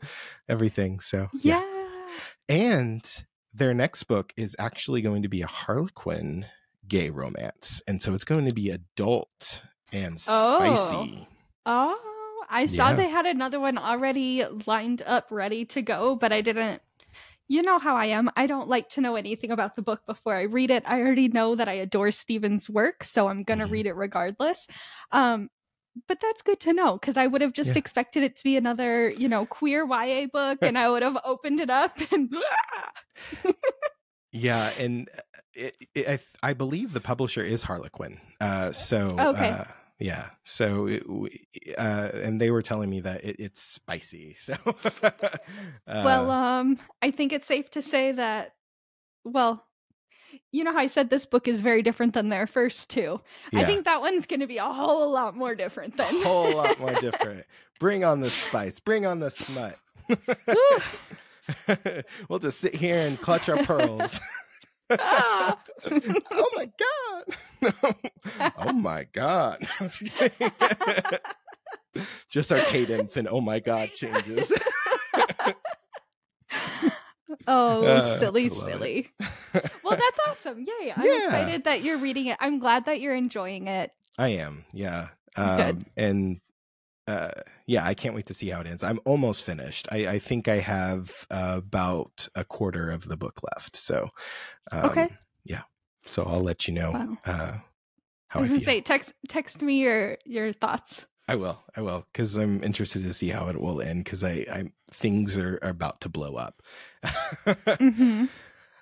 everything 0.49 0.99
so 0.99 1.29
yeah. 1.41 1.63
yeah 1.63 1.85
and 2.49 3.23
their 3.53 3.73
next 3.73 4.03
book 4.03 4.33
is 4.35 4.55
actually 4.59 5.01
going 5.01 5.21
to 5.21 5.29
be 5.29 5.41
a 5.41 5.47
harlequin 5.47 6.45
gay 6.87 7.09
romance 7.09 7.81
and 7.87 8.01
so 8.01 8.13
it's 8.13 8.25
going 8.25 8.47
to 8.47 8.53
be 8.53 8.71
adult 8.71 9.63
and 9.91 10.19
spicy 10.19 11.27
oh, 11.65 11.95
oh 11.95 12.05
I 12.49 12.67
saw 12.67 12.89
yeah. 12.89 12.95
they 12.95 13.09
had 13.09 13.25
another 13.25 13.59
one 13.59 13.77
already 13.77 14.45
lined 14.65 15.01
up 15.01 15.27
ready 15.29 15.65
to 15.65 15.81
go, 15.81 16.15
but 16.15 16.31
I 16.31 16.41
didn't 16.41 16.81
you 17.47 17.61
know 17.61 17.79
how 17.79 17.95
I 17.95 18.07
am. 18.07 18.29
I 18.35 18.47
don't 18.47 18.67
like 18.67 18.89
to 18.89 19.01
know 19.01 19.15
anything 19.15 19.51
about 19.51 19.75
the 19.75 19.81
book 19.81 20.05
before 20.05 20.35
I 20.35 20.43
read 20.43 20.71
it. 20.71 20.83
I 20.85 20.99
already 21.01 21.27
know 21.27 21.55
that 21.55 21.69
I 21.69 21.73
adore 21.73 22.11
Steven's 22.11 22.69
work, 22.69 23.03
so 23.03 23.27
I'm 23.27 23.43
going 23.43 23.59
to 23.59 23.65
mm-hmm. 23.65 23.73
read 23.73 23.85
it 23.87 23.95
regardless. 23.95 24.67
Um, 25.11 25.49
but 26.07 26.19
that's 26.19 26.41
good 26.41 26.59
to 26.61 26.73
know 26.73 26.93
because 26.93 27.17
I 27.17 27.27
would 27.27 27.41
have 27.41 27.53
just 27.53 27.71
yeah. 27.71 27.77
expected 27.77 28.23
it 28.23 28.35
to 28.37 28.43
be 28.43 28.57
another, 28.57 29.09
you 29.09 29.29
know, 29.29 29.45
queer 29.45 29.85
YA 29.85 30.27
book, 30.31 30.59
and 30.61 30.77
I 30.77 30.89
would 30.89 31.03
have 31.03 31.17
opened 31.23 31.59
it 31.59 31.69
up 31.69 31.97
and. 32.11 32.33
yeah, 34.31 34.71
and 34.79 35.07
uh, 35.15 35.21
it, 35.53 35.77
it, 35.93 36.07
I, 36.07 36.49
I, 36.49 36.53
believe 36.53 36.91
the 36.91 36.99
publisher 36.99 37.43
is 37.43 37.63
Harlequin. 37.63 38.19
Uh, 38.41 38.71
so 38.71 39.15
okay. 39.17 39.49
Uh, 39.51 39.63
yeah 39.99 40.29
so 40.43 40.87
it, 40.87 41.03
uh 41.77 42.09
and 42.13 42.41
they 42.41 42.51
were 42.51 42.61
telling 42.61 42.89
me 42.89 42.99
that 42.99 43.23
it, 43.23 43.37
it's 43.39 43.61
spicy 43.61 44.33
so 44.37 44.55
uh, 45.03 45.11
well 45.87 46.29
um 46.29 46.77
i 47.01 47.11
think 47.11 47.31
it's 47.31 47.47
safe 47.47 47.69
to 47.69 47.81
say 47.81 48.11
that 48.11 48.55
well 49.23 49.65
you 50.51 50.63
know 50.63 50.73
how 50.73 50.79
i 50.79 50.87
said 50.87 51.09
this 51.09 51.25
book 51.25 51.47
is 51.47 51.61
very 51.61 51.81
different 51.81 52.13
than 52.13 52.29
their 52.29 52.47
first 52.47 52.89
two? 52.89 53.21
Yeah. 53.53 53.61
i 53.61 53.63
think 53.63 53.85
that 53.85 54.01
one's 54.01 54.25
going 54.25 54.41
to 54.41 54.47
be 54.47 54.57
a 54.57 54.65
whole 54.65 55.11
lot 55.11 55.35
more 55.35 55.55
different 55.55 55.95
than 55.97 56.13
a 56.13 56.23
whole 56.23 56.55
lot 56.55 56.79
more 56.79 56.93
different. 57.01 57.45
Bring 57.79 58.03
on 58.03 58.21
the 58.21 58.29
spice 58.29 58.79
bring 58.79 59.05
on 59.05 59.19
the 59.19 59.29
smut. 59.29 59.77
We'll 62.27 62.39
just 62.39 62.59
sit 62.59 62.73
here 62.73 62.97
and 62.97 63.21
clutch 63.21 63.49
our 63.49 63.63
pearls 63.65 64.19
oh 64.91 66.51
my 66.55 66.69
god! 66.79 67.23
oh 68.57 68.73
my 68.73 69.07
god! 69.13 69.67
Just 72.29 72.51
our 72.51 72.59
cadence 72.59 73.17
and 73.17 73.27
oh 73.27 73.41
my 73.41 73.59
god 73.59 73.91
changes. 73.93 74.53
oh, 77.47 77.83
uh, 77.83 78.01
silly, 78.01 78.49
silly. 78.49 79.09
well, 79.83 79.97
that's 79.97 80.19
awesome! 80.27 80.59
Yay! 80.59 80.93
I'm 80.95 81.05
yeah. 81.05 81.25
excited 81.25 81.63
that 81.63 81.83
you're 81.83 81.97
reading 81.97 82.27
it. 82.27 82.37
I'm 82.39 82.59
glad 82.59 82.85
that 82.85 83.01
you're 83.01 83.15
enjoying 83.15 83.67
it. 83.67 83.91
I 84.17 84.29
am. 84.29 84.65
Yeah. 84.71 85.07
Um, 85.35 85.85
and 85.97 86.39
uh, 87.07 87.31
yeah, 87.67 87.85
I 87.85 87.93
can't 87.93 88.15
wait 88.15 88.25
to 88.27 88.33
see 88.33 88.49
how 88.49 88.61
it 88.61 88.67
ends. 88.67 88.83
I'm 88.83 88.99
almost 89.05 89.43
finished. 89.43 89.87
I, 89.91 90.07
I 90.07 90.19
think 90.19 90.47
I 90.47 90.59
have 90.59 91.11
uh, 91.29 91.55
about 91.57 92.27
a 92.35 92.43
quarter 92.43 92.89
of 92.89 93.07
the 93.07 93.17
book 93.17 93.41
left. 93.55 93.75
So, 93.75 94.09
um, 94.71 94.89
okay, 94.89 95.09
yeah. 95.43 95.61
So 96.05 96.23
I'll 96.23 96.41
let 96.41 96.67
you 96.67 96.73
know 96.73 96.91
wow. 96.91 97.17
uh, 97.25 97.57
how 98.27 98.39
I 98.39 98.41
was 98.41 98.49
I 98.49 98.53
gonna 98.53 98.61
say 98.61 98.81
text 98.81 99.13
text 99.27 99.61
me 99.61 99.81
your 99.81 100.17
your 100.25 100.51
thoughts. 100.51 101.05
I 101.27 101.35
will. 101.35 101.59
I 101.75 101.81
will 101.81 102.05
because 102.11 102.37
I'm 102.37 102.63
interested 102.63 103.03
to 103.03 103.13
see 103.13 103.29
how 103.29 103.47
it 103.49 103.59
will 103.59 103.81
end 103.81 104.03
because 104.03 104.23
I 104.23 104.45
I'm 104.51 104.73
things 104.91 105.37
are, 105.37 105.59
are 105.61 105.69
about 105.69 106.01
to 106.01 106.09
blow 106.09 106.35
up. 106.35 106.61
mm-hmm. 107.03 108.25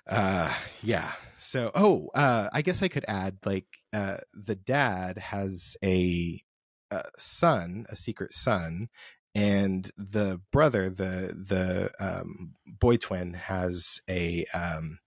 Uh, 0.06 0.52
yeah. 0.82 1.12
So, 1.38 1.70
oh, 1.74 2.10
uh, 2.14 2.50
I 2.52 2.60
guess 2.60 2.82
I 2.82 2.88
could 2.88 3.06
add 3.08 3.38
like 3.46 3.66
uh, 3.94 4.18
the 4.34 4.54
dad 4.54 5.16
has 5.16 5.78
a 5.82 6.42
a 6.90 7.02
son, 7.18 7.86
a 7.88 7.96
secret 7.96 8.32
son, 8.32 8.88
and 9.34 9.90
the 9.96 10.40
brother, 10.52 10.88
the 10.88 11.34
the 11.34 11.90
um, 11.98 12.54
boy 12.66 12.96
twin, 12.96 13.34
has 13.34 14.00
a 14.08 14.44
um, 14.54 14.98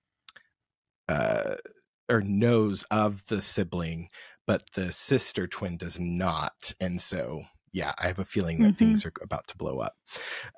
uh, 1.08 1.56
or 2.10 2.22
knows 2.22 2.84
of 2.92 3.26
the 3.28 3.42
sibling, 3.42 4.10
but 4.46 4.64
the 4.74 4.92
sister 4.92 5.48
twin 5.48 5.78
does 5.78 6.00
not, 6.00 6.74
and 6.82 7.00
so 7.02 7.42
yeah, 7.72 7.94
I 7.98 8.08
have 8.08 8.20
a 8.20 8.26
feeling 8.26 8.62
that 8.64 8.70
mm-hmm. 8.70 8.78
things 8.78 9.06
are 9.06 9.14
about 9.22 9.48
to 9.48 9.58
blow 9.58 9.80
up. 9.80 9.96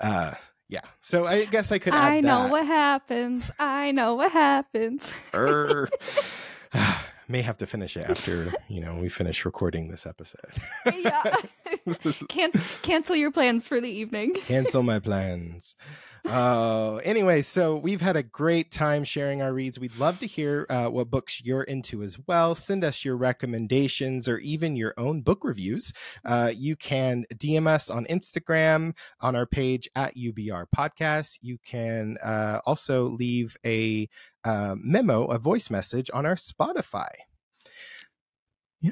Uh, 0.02 0.34
yeah, 0.68 0.82
so 1.02 1.26
I 1.26 1.46
guess 1.46 1.72
I 1.72 1.80
could. 1.80 1.94
I 1.94 2.22
know 2.22 2.44
that. 2.44 2.52
what 2.52 2.66
happens. 2.66 3.52
I 3.60 3.92
know 3.92 4.16
what 4.16 4.32
happens. 4.32 5.12
er, 5.34 5.90
may 7.30 7.42
have 7.42 7.56
to 7.58 7.66
finish 7.68 7.96
it 7.96 8.10
after 8.10 8.52
you 8.68 8.82
know 8.82 8.96
we 8.98 9.08
finish 9.08 9.46
recording 9.46 9.90
this 9.90 10.06
episode. 10.06 10.52
yeah, 11.02 11.36
Can- 12.28 12.52
cancel 12.82 13.16
your 13.16 13.32
plans 13.32 13.68
for 13.68 13.80
the 13.80 13.90
evening. 13.90 14.34
cancel 14.34 14.84
my 14.84 15.00
plans. 15.00 15.76
Uh, 16.26 16.96
anyway, 16.98 17.42
so 17.42 17.76
we've 17.78 18.02
had 18.02 18.16
a 18.16 18.24
great 18.24 18.72
time 18.72 19.04
sharing 19.04 19.42
our 19.42 19.54
reads. 19.54 19.80
We'd 19.80 19.96
love 19.98 20.20
to 20.20 20.28
hear 20.28 20.66
uh, 20.70 20.88
what 20.88 21.10
books 21.10 21.42
you're 21.44 21.64
into 21.64 22.04
as 22.04 22.18
well. 22.28 22.56
Send 22.56 22.84
us 22.84 23.04
your 23.04 23.18
recommendations 23.18 24.28
or 24.28 24.38
even 24.40 24.76
your 24.76 24.94
own 24.98 25.22
book 25.22 25.44
reviews. 25.44 25.94
Uh, 26.26 26.52
you 26.56 26.76
can 26.76 27.26
DM 27.36 27.68
us 27.68 27.90
on 27.90 28.06
Instagram 28.06 28.96
on 29.22 29.36
our 29.36 29.46
page 29.46 29.90
at 29.96 30.16
UBR 30.16 30.66
Podcast. 30.76 31.40
You 31.42 31.58
can 31.66 32.18
uh, 32.24 32.60
also 32.66 33.06
leave 33.06 33.58
a 33.66 34.08
uh, 34.44 34.76
memo, 34.78 35.26
a 35.26 35.40
voice 35.40 35.70
message 35.70 36.10
on 36.14 36.26
our 36.26 36.36
Spotify. 36.36 37.10
Yeah. 38.82 38.92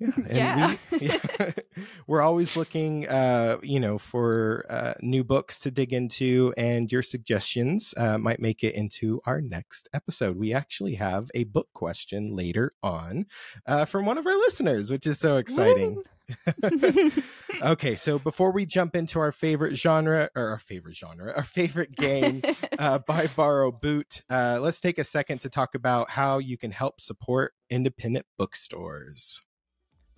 Yeah, 0.00 0.10
and 0.16 0.36
yeah. 0.36 0.76
We, 0.90 0.98
yeah. 1.08 1.50
we're 2.06 2.22
always 2.22 2.56
looking, 2.56 3.06
uh, 3.06 3.58
you 3.62 3.78
know, 3.78 3.98
for 3.98 4.64
uh, 4.70 4.94
new 5.00 5.22
books 5.22 5.60
to 5.60 5.70
dig 5.70 5.92
into, 5.92 6.54
and 6.56 6.90
your 6.90 7.02
suggestions 7.02 7.92
uh, 7.96 8.16
might 8.16 8.40
make 8.40 8.64
it 8.64 8.74
into 8.74 9.20
our 9.26 9.40
next 9.40 9.88
episode. 9.92 10.36
We 10.36 10.54
actually 10.54 10.94
have 10.94 11.30
a 11.34 11.44
book 11.44 11.68
question 11.74 12.34
later 12.34 12.72
on 12.82 13.26
uh, 13.66 13.84
from 13.84 14.06
one 14.06 14.16
of 14.16 14.26
our 14.26 14.36
listeners, 14.36 14.90
which 14.90 15.06
is 15.06 15.18
so 15.18 15.36
exciting. 15.36 16.02
okay, 17.62 17.94
so 17.94 18.18
before 18.18 18.52
we 18.52 18.64
jump 18.64 18.96
into 18.96 19.20
our 19.20 19.32
favorite 19.32 19.76
genre, 19.76 20.30
or 20.34 20.48
our 20.48 20.58
favorite 20.58 20.96
genre, 20.96 21.32
our 21.36 21.44
favorite 21.44 21.92
game, 21.94 22.42
uh, 22.78 22.98
buy, 22.98 23.26
borrow, 23.36 23.70
boot, 23.70 24.22
uh, 24.30 24.58
let's 24.60 24.80
take 24.80 24.98
a 24.98 25.04
second 25.04 25.40
to 25.40 25.50
talk 25.50 25.74
about 25.74 26.08
how 26.08 26.38
you 26.38 26.56
can 26.56 26.70
help 26.70 27.00
support 27.00 27.52
independent 27.68 28.26
bookstores. 28.38 29.42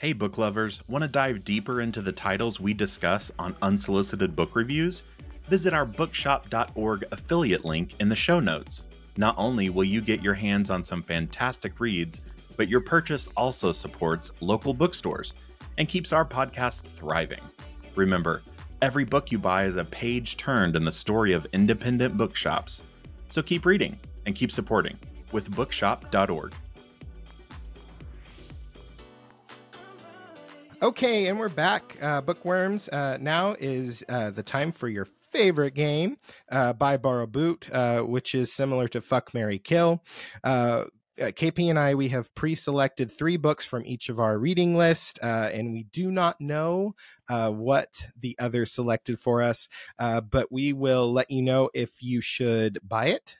Hey, 0.03 0.12
book 0.12 0.37
lovers, 0.37 0.83
want 0.88 1.03
to 1.03 1.09
dive 1.09 1.45
deeper 1.45 1.81
into 1.81 2.03
the 2.03 2.11
titles 2.11 2.59
we 2.59 2.75
discuss 2.75 3.31
on 3.38 3.55
unsolicited 3.62 4.35
book 4.35 4.57
reviews? 4.57 5.05
visit 5.49 5.73
our 5.73 5.87
bookshop.org 5.87 7.05
affiliate 7.12 7.65
link 7.65 7.95
in 8.01 8.09
the 8.09 8.17
show 8.17 8.41
notes. 8.41 8.83
Not 9.17 9.37
only 9.38 9.71
will 9.71 9.85
you 9.85 10.01
get 10.01 10.21
your 10.21 10.35
hands 10.35 10.73
on 10.73 10.83
some 10.83 11.05
fantastic 11.05 11.79
reads, 11.79 12.21
but 12.57 12.69
your 12.69 12.81
purchase 12.81 13.29
also 13.37 13.71
supports 13.71 14.33
local 14.41 14.75
bookstores 14.75 15.35
and 15.79 15.88
keeps 15.88 16.12
our 16.12 16.25
podcast 16.25 16.83
thriving. 16.83 17.43
Remember, 17.95 18.43
every 18.81 19.05
book 19.05 19.31
you 19.31 19.38
buy 19.38 19.67
is 19.67 19.77
a 19.77 19.85
page 19.85 20.37
turned 20.37 20.75
in 20.75 20.85
the 20.85 20.91
story 20.91 21.33
of 21.33 21.47
independent 21.53 22.17
bookshops. 22.17 22.83
So 23.29 23.41
keep 23.41 23.65
reading 23.65 24.01
and 24.27 24.35
keep 24.35 24.51
supporting 24.51 24.99
with 25.31 25.55
bookshop.org. 25.55 26.55
Okay, 30.83 31.29
and 31.29 31.38
we're 31.38 31.49
back. 31.49 31.97
Uh, 32.03 32.21
Bookworms. 32.21 32.88
Uh, 32.88 33.16
now 33.21 33.55
is 33.61 34.03
uh, 34.09 34.33
the 34.33 34.42
time 34.42 34.73
for 34.73 34.88
your 34.88 35.05
favorite 35.31 35.75
game, 35.75 36.16
uh, 36.51 36.73
Buy 36.73 36.97
Borrow 36.97 37.29
Boot, 37.29 37.68
uh, 37.73 38.01
which 38.01 38.35
is 38.35 38.53
similar 38.53 38.88
to 38.88 39.01
Fuck 39.01 39.33
Marry 39.33 39.61
Kill. 39.61 40.03
Uh, 40.42 40.87
KP 41.16 41.71
and 41.71 41.79
I, 41.79 41.95
we 41.95 42.09
have 42.09 42.35
pre 42.35 42.57
selected 42.57 43.12
three 43.12 43.37
books 43.37 43.64
from 43.64 43.87
each 43.87 44.09
of 44.09 44.18
our 44.18 44.37
reading 44.40 44.77
list, 44.77 45.21
and 45.23 45.73
we 45.73 45.85
do 45.85 46.11
not 46.11 46.40
know 46.40 46.97
what 47.29 48.05
the 48.18 48.35
other 48.40 48.66
selected 48.66 49.21
for 49.21 49.40
us, 49.40 49.68
but 50.01 50.51
we 50.51 50.73
will 50.73 51.12
let 51.12 51.31
you 51.31 51.42
know 51.42 51.71
if 51.75 52.03
you 52.03 52.21
should 52.21 52.81
buy 52.83 53.07
it, 53.07 53.37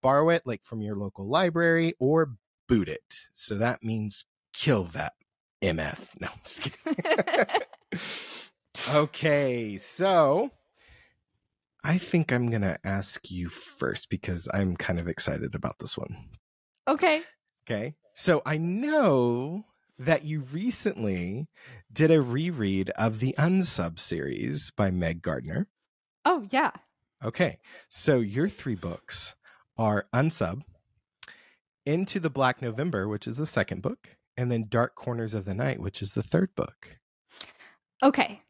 borrow 0.00 0.30
it, 0.30 0.42
like 0.46 0.64
from 0.64 0.82
your 0.82 0.96
local 0.96 1.28
library, 1.28 1.94
or 2.00 2.34
boot 2.66 2.88
it. 2.88 3.28
So 3.32 3.54
that 3.58 3.84
means 3.84 4.24
kill 4.52 4.82
that 4.84 5.12
MF. 5.62 6.20
No, 6.20 6.28
just 6.44 6.62
kidding. 6.62 6.96
okay, 8.94 9.76
so 9.76 10.50
I 11.84 11.98
think 11.98 12.32
I'm 12.32 12.50
going 12.50 12.62
to 12.62 12.78
ask 12.84 13.30
you 13.30 13.48
first 13.48 14.10
because 14.10 14.48
I'm 14.52 14.76
kind 14.76 15.00
of 15.00 15.08
excited 15.08 15.54
about 15.54 15.78
this 15.78 15.98
one. 15.98 16.28
Okay. 16.86 17.22
Okay. 17.64 17.94
So 18.14 18.42
I 18.46 18.58
know 18.58 19.64
that 19.98 20.24
you 20.24 20.40
recently 20.52 21.48
did 21.92 22.10
a 22.10 22.22
reread 22.22 22.90
of 22.90 23.20
the 23.20 23.34
Unsub 23.38 23.98
series 23.98 24.70
by 24.70 24.90
Meg 24.90 25.22
Gardiner. 25.22 25.68
Oh, 26.24 26.46
yeah. 26.50 26.70
Okay. 27.24 27.58
So 27.88 28.20
your 28.20 28.48
three 28.48 28.74
books 28.74 29.34
are 29.76 30.06
Unsub, 30.12 30.62
Into 31.84 32.20
the 32.20 32.30
Black 32.30 32.62
Nowhere, 32.62 33.08
which 33.08 33.26
is 33.26 33.38
the 33.38 33.46
second 33.46 33.82
book, 33.82 34.16
and 34.36 34.50
then 34.50 34.66
Dark 34.68 34.94
Corners 34.94 35.34
of 35.34 35.44
the 35.44 35.54
Night, 35.54 35.80
which 35.80 36.02
is 36.02 36.12
the 36.12 36.22
third 36.22 36.54
book. 36.54 36.98
Okay. 38.02 38.40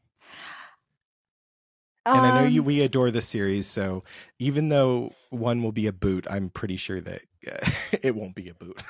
And 2.04 2.18
um, 2.18 2.24
I 2.24 2.40
know 2.40 2.48
you 2.48 2.60
um 2.60 2.66
we 2.66 2.80
adore 2.80 3.10
the 3.12 3.20
series, 3.20 3.66
so 3.66 4.02
even 4.40 4.70
though 4.70 5.12
one 5.30 5.62
will 5.62 5.72
be 5.72 5.86
a 5.86 5.92
boot, 5.92 6.26
I'm 6.28 6.50
pretty 6.50 6.76
sure 6.76 7.00
that 7.00 7.20
uh, 7.46 7.70
it 8.02 8.16
won't 8.16 8.34
be 8.34 8.48
a 8.48 8.54
boot. 8.54 8.82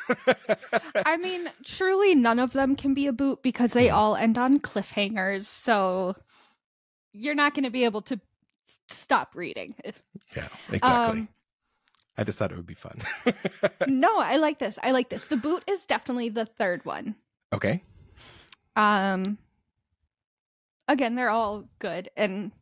I 1.06 1.18
mean, 1.18 1.50
truly 1.64 2.14
none 2.14 2.38
of 2.38 2.54
them 2.54 2.74
can 2.74 2.94
be 2.94 3.06
a 3.06 3.12
boot 3.12 3.42
because 3.42 3.74
they 3.74 3.88
mm-hmm. 3.88 3.96
all 3.96 4.16
end 4.16 4.38
on 4.38 4.60
cliffhangers, 4.60 5.44
so 5.44 6.16
you're 7.12 7.34
not 7.34 7.54
going 7.54 7.64
to 7.64 7.70
be 7.70 7.84
able 7.84 8.02
to 8.02 8.18
stop 8.88 9.34
reading. 9.34 9.74
Yeah, 10.34 10.48
exactly. 10.72 11.20
Um, 11.20 11.28
I 12.16 12.24
just 12.24 12.38
thought 12.38 12.52
it 12.52 12.56
would 12.56 12.66
be 12.66 12.74
fun. 12.74 13.00
no, 13.86 14.18
I 14.18 14.36
like 14.36 14.58
this. 14.58 14.78
I 14.82 14.90
like 14.90 15.08
this. 15.08 15.26
The 15.26 15.36
boot 15.36 15.64
is 15.66 15.84
definitely 15.84 16.28
the 16.28 16.44
third 16.44 16.84
one. 16.84 17.16
Okay. 17.52 17.82
Um 18.76 19.38
again, 20.88 21.14
they're 21.14 21.30
all 21.30 21.64
good 21.78 22.10
and 22.16 22.52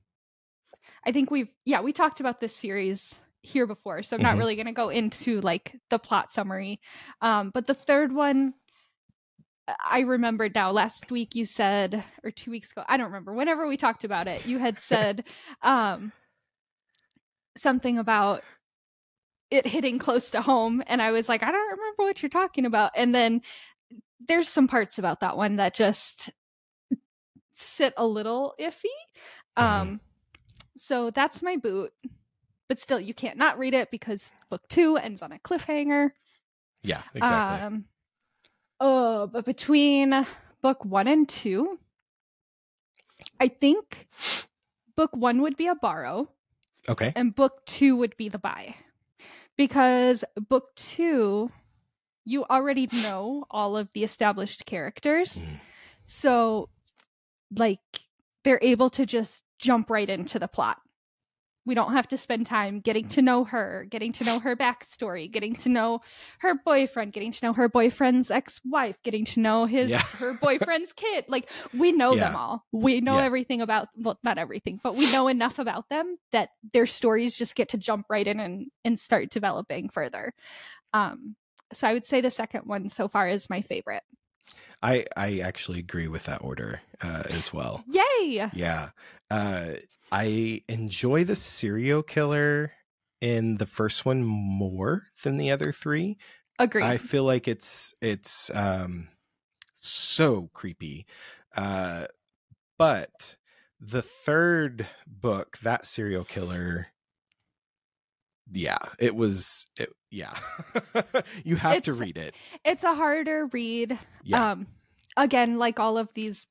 I 1.05 1.13
think 1.13 1.31
we've 1.31 1.49
yeah, 1.65 1.81
we 1.81 1.93
talked 1.93 2.21
about 2.21 2.41
this 2.41 2.55
series 2.55 3.19
here 3.43 3.67
before, 3.67 4.03
so 4.03 4.17
I'm 4.17 4.23
not 4.23 4.31
mm-hmm. 4.31 4.39
really 4.39 4.57
going 4.57 4.67
to 4.67 4.73
go 4.73 4.91
into 4.91 5.41
like 5.41 5.75
the 5.89 5.99
plot 5.99 6.31
summary. 6.31 6.81
Um 7.21 7.51
but 7.53 7.67
the 7.67 7.75
third 7.75 8.13
one 8.13 8.55
I 9.85 10.01
remembered 10.01 10.55
now 10.55 10.73
last 10.73 11.11
week 11.11 11.35
you 11.35 11.45
said 11.45 12.05
or 12.25 12.31
2 12.31 12.51
weeks 12.51 12.73
ago, 12.73 12.85
I 12.89 12.97
don't 12.97 13.07
remember. 13.07 13.33
Whenever 13.33 13.67
we 13.67 13.77
talked 13.77 14.05
about 14.05 14.29
it, 14.29 14.47
you 14.47 14.59
had 14.59 14.79
said 14.91 15.27
um 15.63 16.13
something 17.57 17.99
about 17.99 18.43
it 19.51 19.67
hitting 19.67 19.99
close 19.99 20.31
to 20.31 20.41
home 20.41 20.83
and 20.87 21.03
i 21.03 21.11
was 21.11 21.29
like 21.29 21.43
i 21.43 21.51
don't 21.51 21.71
remember 21.71 22.05
what 22.05 22.23
you're 22.23 22.31
talking 22.31 22.67
about. 22.67 22.93
And 22.97 23.15
then 23.15 23.43
there's 24.27 24.49
some 24.49 24.69
parts 24.69 24.99
about 24.99 25.21
that 25.21 25.37
one 25.37 25.57
that 25.57 25.75
just 25.75 26.31
sit 27.55 27.93
a 27.97 28.07
little 28.07 28.55
iffy. 28.61 28.85
Mm-hmm. 29.59 29.63
um 29.65 30.01
so 30.79 31.11
that's 31.11 31.43
my 31.43 31.57
boot 31.57 31.93
but 32.69 32.79
still 32.79 33.01
you 33.01 33.13
can't 33.13 33.37
not 33.37 33.59
read 33.59 33.75
it 33.75 33.91
because 33.91 34.33
book 34.49 34.63
two 34.69 34.97
ends 34.97 35.23
on 35.23 35.33
a 35.33 35.39
cliffhanger. 35.41 36.11
Yeah 36.83 37.03
exactly. 37.15 37.67
Um 37.67 37.85
oh 38.81 39.27
but 39.27 39.45
between 39.45 40.27
book 40.63 40.85
one 40.85 41.07
and 41.07 41.29
two 41.29 41.79
i 43.39 43.49
think 43.49 44.09
book 44.97 45.11
one 45.15 45.43
would 45.43 45.57
be 45.57 45.67
a 45.67 45.75
borrow 45.75 46.29
okay. 46.89 47.13
and 47.15 47.35
book 47.35 47.65
two 47.67 47.97
would 47.97 48.17
be 48.17 48.29
the 48.29 48.39
buy 48.39 48.75
because 49.61 50.25
book 50.49 50.75
two, 50.75 51.53
you 52.25 52.45
already 52.45 52.89
know 52.91 53.45
all 53.51 53.77
of 53.77 53.93
the 53.93 54.03
established 54.03 54.65
characters. 54.65 55.43
Mm. 55.43 55.61
So, 56.07 56.71
like, 57.55 57.79
they're 58.43 58.59
able 58.63 58.89
to 58.89 59.05
just 59.05 59.43
jump 59.59 59.91
right 59.91 60.09
into 60.09 60.39
the 60.39 60.49
plot. 60.49 60.79
We 61.71 61.77
don't 61.77 61.93
have 61.93 62.09
to 62.09 62.17
spend 62.17 62.47
time 62.47 62.81
getting 62.81 63.07
to 63.11 63.23
know 63.23 63.45
her, 63.45 63.87
getting 63.89 64.11
to 64.15 64.25
know 64.25 64.41
her 64.41 64.57
backstory, 64.57 65.31
getting 65.31 65.55
to 65.55 65.69
know 65.69 66.01
her 66.41 66.57
boyfriend, 66.57 67.13
getting 67.13 67.31
to 67.31 67.47
know 67.47 67.53
her 67.53 67.69
boyfriend's 67.69 68.29
ex-wife, 68.29 69.01
getting 69.05 69.25
to 69.27 69.39
know 69.39 69.67
his 69.67 69.89
yeah. 69.89 70.03
her 70.19 70.35
boyfriend's 70.35 70.93
kid. 70.93 71.27
Like 71.29 71.49
we 71.73 71.93
know 71.93 72.15
yeah. 72.15 72.25
them 72.25 72.35
all. 72.35 72.67
We 72.73 73.01
know 73.01 73.19
yeah. 73.19 73.25
everything 73.25 73.61
about 73.61 73.87
well, 73.97 74.19
not 74.25 74.37
everything, 74.37 74.81
but 74.83 74.97
we 74.97 75.13
know 75.13 75.29
enough 75.29 75.61
about 75.61 75.89
them 75.91 76.19
that 76.33 76.49
their 76.73 76.87
stories 76.87 77.39
just 77.39 77.55
get 77.55 77.69
to 77.69 77.79
jump 77.79 78.07
right 78.11 78.27
in 78.27 78.41
and 78.41 78.73
and 78.85 78.99
start 78.99 79.31
developing 79.31 79.91
further. 79.91 80.35
Um, 80.93 81.37
so 81.73 81.87
I 81.87 81.93
would 81.93 82.05
say 82.05 82.21
the 82.21 82.31
second 82.31 82.63
one 82.67 82.89
so 82.89 83.07
far 83.07 83.29
is 83.29 83.49
my 83.49 83.61
favorite. 83.61 84.03
I 84.83 85.07
I 85.17 85.39
actually 85.41 85.79
agree 85.79 86.09
with 86.09 86.25
that 86.25 86.43
order 86.43 86.81
uh, 87.03 87.25
as 87.29 87.53
well. 87.53 87.85
Yay! 87.87 88.51
Yeah, 88.53 88.91
uh, 89.31 89.75
I 90.11 90.63
enjoy 90.69 91.25
the 91.25 91.37
serial 91.37 92.03
killer 92.03 92.73
in 93.21 93.57
the 93.57 93.67
first 93.67 94.05
one 94.05 94.25
more 94.25 95.03
than 95.23 95.37
the 95.37 95.51
other 95.51 95.73
three. 95.73 96.19
Agree. 96.59 96.85
I 96.85 96.97
feel 96.99 97.25
like 97.25 97.49
it's 97.49 97.95
it's 98.01 98.55
um 98.55 99.09
so 99.75 100.51
creepy. 100.53 101.07
Uh 101.57 102.07
but 102.79 103.37
the 103.81 104.03
third 104.03 104.87
book, 105.07 105.59
that 105.59 105.87
serial 105.87 106.25
killer 106.25 106.89
yeah, 108.51 108.79
it 108.99 109.15
was 109.15 109.67
it, 109.79 109.91
yeah. 110.11 110.35
you 111.45 111.57
have 111.57 111.77
it's, 111.77 111.85
to 111.87 111.93
read 111.93 112.17
it. 112.17 112.35
It's 112.65 112.85
a 112.85 112.95
harder 112.95 113.47
read. 113.47 113.99
Yeah. 114.25 114.53
Um 114.53 114.67
again, 115.17 115.59
like 115.59 115.79
all 115.81 115.99
of 115.99 116.13
these 116.15 116.47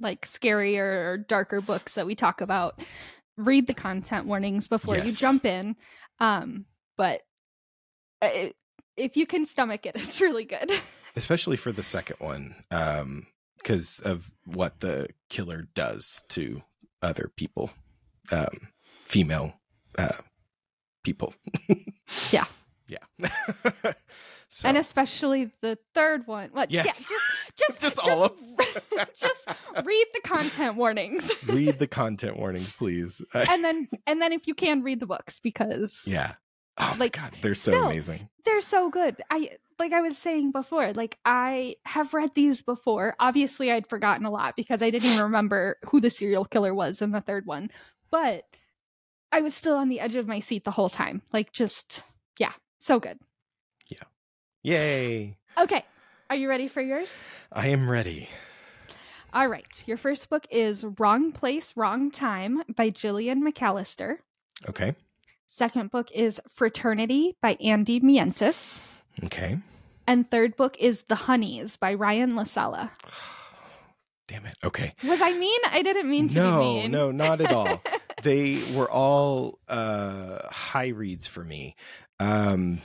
like 0.00 0.26
scarier 0.26 1.06
or 1.06 1.16
darker 1.16 1.60
books 1.60 1.94
that 1.94 2.06
we 2.06 2.14
talk 2.14 2.40
about, 2.40 2.80
read 3.36 3.66
the 3.66 3.74
content 3.74 4.26
warnings 4.26 4.68
before 4.68 4.96
yes. 4.96 5.06
you 5.06 5.12
jump 5.12 5.44
in. 5.44 5.76
Um, 6.20 6.66
but 6.96 7.22
it, 8.22 8.56
if 8.96 9.16
you 9.16 9.26
can 9.26 9.46
stomach 9.46 9.86
it, 9.86 9.92
it's 9.96 10.20
really 10.20 10.44
good. 10.44 10.70
Especially 11.16 11.56
for 11.56 11.72
the 11.72 11.82
second 11.82 12.16
one, 12.20 12.54
um, 12.70 13.26
because 13.56 14.00
of 14.00 14.30
what 14.44 14.80
the 14.80 15.08
killer 15.28 15.68
does 15.74 16.22
to 16.28 16.62
other 17.02 17.30
people, 17.36 17.70
um, 18.30 18.68
female 19.04 19.54
uh, 19.98 20.18
people. 21.08 21.34
yeah. 22.30 22.44
Yeah. 22.86 22.98
So. 24.50 24.66
And 24.66 24.78
especially 24.78 25.50
the 25.60 25.76
third 25.94 26.26
one. 26.26 26.48
What? 26.52 26.70
Yes. 26.70 26.86
Yeah, 26.86 26.92
just 26.92 27.08
just 27.08 27.54
just, 27.56 27.80
just 27.96 28.08
all 28.08 28.24
of 28.24 28.32
just 29.14 29.46
read 29.84 30.06
the 30.14 30.20
content 30.24 30.76
warnings. 30.76 31.30
read 31.46 31.78
the 31.78 31.86
content 31.86 32.38
warnings, 32.38 32.72
please. 32.72 33.20
and 33.34 33.62
then 33.62 33.86
and 34.06 34.22
then 34.22 34.32
if 34.32 34.46
you 34.46 34.54
can 34.54 34.82
read 34.82 35.00
the 35.00 35.06
books 35.06 35.38
because 35.38 36.04
Yeah. 36.06 36.32
Oh 36.78 36.96
like 36.98 37.12
god, 37.12 37.32
they're 37.42 37.54
so 37.54 37.72
still, 37.72 37.90
amazing. 37.90 38.26
They're 38.46 38.62
so 38.62 38.88
good. 38.88 39.20
I 39.30 39.50
like 39.78 39.92
I 39.92 40.00
was 40.00 40.16
saying 40.16 40.52
before, 40.52 40.94
like 40.94 41.18
I 41.26 41.76
have 41.84 42.14
read 42.14 42.30
these 42.34 42.62
before. 42.62 43.16
Obviously 43.20 43.70
I'd 43.70 43.86
forgotten 43.86 44.24
a 44.24 44.30
lot 44.30 44.56
because 44.56 44.82
I 44.82 44.88
didn't 44.88 45.10
even 45.10 45.24
remember 45.24 45.76
who 45.90 46.00
the 46.00 46.08
serial 46.08 46.46
killer 46.46 46.74
was 46.74 47.02
in 47.02 47.10
the 47.10 47.20
third 47.20 47.44
one. 47.44 47.70
But 48.10 48.44
I 49.32 49.40
was 49.40 49.54
still 49.54 49.76
on 49.76 49.88
the 49.88 50.00
edge 50.00 50.16
of 50.16 50.26
my 50.26 50.40
seat 50.40 50.64
the 50.64 50.70
whole 50.70 50.88
time. 50.88 51.22
Like 51.32 51.52
just 51.52 52.02
yeah, 52.38 52.52
so 52.78 52.98
good. 52.98 53.18
Yeah. 53.88 54.04
Yay. 54.62 55.36
Okay. 55.58 55.84
Are 56.30 56.36
you 56.36 56.48
ready 56.48 56.68
for 56.68 56.80
yours? 56.82 57.14
I 57.52 57.68
am 57.68 57.90
ready. 57.90 58.28
All 59.32 59.48
right. 59.48 59.84
Your 59.86 59.96
first 59.96 60.30
book 60.30 60.46
is 60.50 60.84
Wrong 60.98 61.32
Place, 61.32 61.76
Wrong 61.76 62.10
Time 62.10 62.62
by 62.76 62.90
Gillian 62.90 63.44
McAllister. 63.44 64.18
Okay. 64.68 64.94
Second 65.46 65.90
book 65.90 66.10
is 66.12 66.40
Fraternity 66.50 67.36
by 67.40 67.56
Andy 67.62 68.00
Mientus. 68.00 68.80
Okay. 69.24 69.58
And 70.06 70.30
third 70.30 70.56
book 70.56 70.76
is 70.78 71.04
The 71.04 71.14
Honeys 71.14 71.76
by 71.76 71.94
Ryan 71.94 72.32
LaSala. 72.32 72.90
Damn 74.28 74.44
it. 74.44 74.56
Okay. 74.62 74.92
Was 75.04 75.22
I 75.22 75.32
mean? 75.32 75.58
I 75.70 75.82
didn't 75.82 76.08
mean 76.08 76.28
to 76.28 76.34
no, 76.36 76.58
be 76.60 76.66
mean. 76.66 76.90
No, 76.90 77.10
not 77.10 77.40
at 77.40 77.50
all. 77.50 77.82
they 78.22 78.58
were 78.74 78.90
all 78.90 79.58
uh 79.68 80.38
high 80.50 80.88
reads 80.88 81.26
for 81.26 81.42
me. 81.42 81.74
Um 82.20 82.82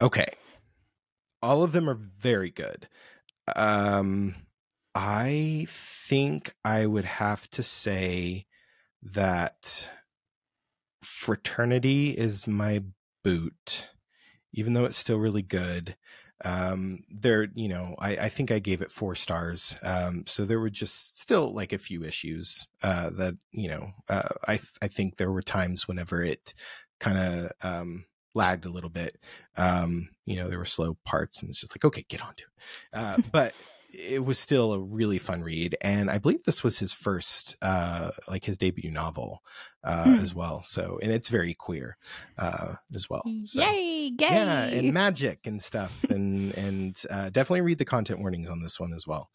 Okay. 0.00 0.26
All 1.42 1.62
of 1.62 1.72
them 1.72 1.90
are 1.90 1.98
very 2.18 2.50
good. 2.50 2.88
Um 3.56 4.36
I 4.94 5.66
think 5.68 6.54
I 6.64 6.86
would 6.86 7.04
have 7.04 7.50
to 7.50 7.62
say 7.64 8.46
that 9.02 9.90
fraternity 11.02 12.10
is 12.10 12.46
my 12.46 12.84
boot 13.24 13.88
even 14.52 14.72
though 14.72 14.84
it's 14.84 14.96
still 14.96 15.18
really 15.18 15.42
good 15.42 15.96
um 16.44 17.00
there 17.10 17.46
you 17.54 17.68
know 17.68 17.94
I, 17.98 18.16
I 18.16 18.28
think 18.28 18.50
i 18.50 18.58
gave 18.58 18.82
it 18.82 18.90
four 18.90 19.14
stars. 19.14 19.76
Um 19.82 20.24
so 20.26 20.44
there 20.44 20.60
were 20.60 20.70
just 20.70 21.20
still 21.20 21.54
like 21.54 21.72
a 21.72 21.78
few 21.78 22.02
issues 22.04 22.68
uh 22.82 23.10
that 23.10 23.34
you 23.52 23.68
know 23.68 23.90
uh 24.08 24.28
i 24.46 24.56
th- 24.56 24.78
i 24.82 24.88
think 24.88 25.16
there 25.16 25.30
were 25.32 25.42
times 25.42 25.86
whenever 25.86 26.22
it 26.22 26.54
kind 26.98 27.18
of 27.18 27.50
um 27.62 28.04
lagged 28.34 28.66
a 28.66 28.70
little 28.70 28.90
bit. 28.90 29.16
Um 29.56 30.08
you 30.26 30.36
know 30.36 30.48
there 30.48 30.58
were 30.58 30.64
slow 30.64 30.96
parts 31.04 31.40
and 31.40 31.50
it's 31.50 31.60
just 31.60 31.74
like 31.76 31.84
okay 31.84 32.04
get 32.08 32.22
on 32.22 32.34
to 32.34 32.44
it. 32.44 32.98
Uh 32.98 33.18
but 33.32 33.54
it 33.96 34.24
was 34.24 34.38
still 34.38 34.72
a 34.72 34.80
really 34.80 35.18
fun 35.18 35.42
read 35.42 35.76
and 35.80 36.10
i 36.10 36.18
believe 36.18 36.42
this 36.44 36.62
was 36.64 36.78
his 36.80 36.92
first 36.92 37.56
uh 37.62 38.10
like 38.28 38.44
his 38.44 38.58
debut 38.58 38.90
novel 38.90 39.42
uh 39.84 40.04
Hmm. 40.04 40.14
as 40.22 40.34
well 40.34 40.62
so 40.62 40.98
and 41.02 41.12
it's 41.12 41.28
very 41.28 41.54
queer 41.54 41.96
uh 42.38 42.74
as 42.94 43.08
well 43.08 43.22
so 43.44 43.60
Yay, 43.62 44.10
gay. 44.10 44.26
yeah 44.34 44.64
and 44.64 44.92
magic 44.92 45.40
and 45.46 45.62
stuff 45.62 46.04
and 46.10 46.52
and 46.56 47.00
uh 47.10 47.30
definitely 47.30 47.60
read 47.62 47.78
the 47.78 47.84
content 47.84 48.20
warnings 48.20 48.50
on 48.50 48.62
this 48.62 48.80
one 48.80 48.92
as 48.94 49.06
well 49.06 49.30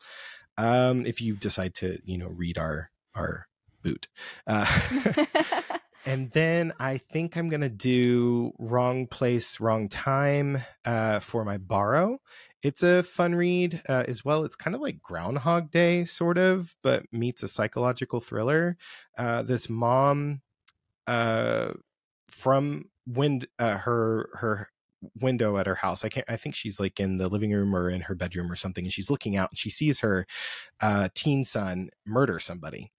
um 0.57 1.05
if 1.05 1.21
you 1.21 1.35
decide 1.35 1.73
to 1.75 1.97
you 2.03 2.17
know 2.17 2.27
read 2.29 2.57
our 2.57 2.89
our 3.15 3.47
boot 3.81 4.07
uh 4.47 4.65
and 6.05 6.31
then 6.31 6.73
i 6.79 6.97
think 6.97 7.35
i'm 7.37 7.49
gonna 7.49 7.69
do 7.69 8.51
wrong 8.59 9.05
place 9.07 9.59
wrong 9.59 9.87
time 9.89 10.57
uh 10.85 11.19
for 11.19 11.43
my 11.45 11.57
borrow 11.57 12.19
it's 12.63 12.83
a 12.83 13.03
fun 13.03 13.35
read 13.35 13.81
uh, 13.87 14.03
as 14.07 14.25
well 14.25 14.43
it's 14.43 14.55
kind 14.55 14.75
of 14.75 14.81
like 14.81 15.01
groundhog 15.01 15.71
day 15.71 16.03
sort 16.03 16.37
of 16.37 16.75
but 16.83 17.03
meets 17.11 17.41
a 17.43 17.47
psychological 17.47 18.19
thriller 18.19 18.75
uh 19.17 19.41
this 19.41 19.69
mom 19.69 20.41
uh 21.07 21.71
from 22.27 22.85
wind 23.07 23.47
uh, 23.59 23.77
her 23.77 24.29
her 24.33 24.67
window 25.21 25.57
at 25.57 25.65
her 25.67 25.75
house 25.75 26.03
i 26.03 26.09
can't 26.09 26.29
i 26.29 26.35
think 26.35 26.53
she's 26.53 26.79
like 26.79 26.99
in 26.99 27.17
the 27.17 27.29
living 27.29 27.51
room 27.53 27.73
or 27.73 27.89
in 27.89 28.01
her 28.01 28.13
bedroom 28.15 28.51
or 28.51 28.55
something 28.57 28.83
and 28.83 28.91
she's 28.91 29.09
looking 29.09 29.37
out 29.37 29.49
and 29.49 29.57
she 29.57 29.69
sees 29.69 30.01
her 30.01 30.25
uh 30.81 31.07
teen 31.15 31.45
son 31.45 31.89
murder 32.05 32.37
somebody 32.39 32.91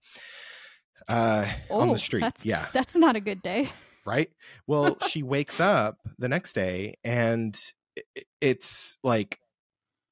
uh 1.09 1.47
on 1.71 1.89
Oh, 1.89 1.93
the 1.93 1.99
street 1.99 2.21
that's- 2.23 2.45
yeah 2.47 2.67
That's 2.73 2.97
not 2.97 3.17
a 3.17 3.21
good 3.21 3.43
day. 3.43 3.69
right 4.07 4.31
well 4.67 4.97
she 5.09 5.23
wakes 5.23 5.61
up 5.61 5.99
the 6.19 6.29
next 6.29 6.55
day 6.55 6.95
and 7.05 7.59
it's 8.41 8.97
like 9.05 9.39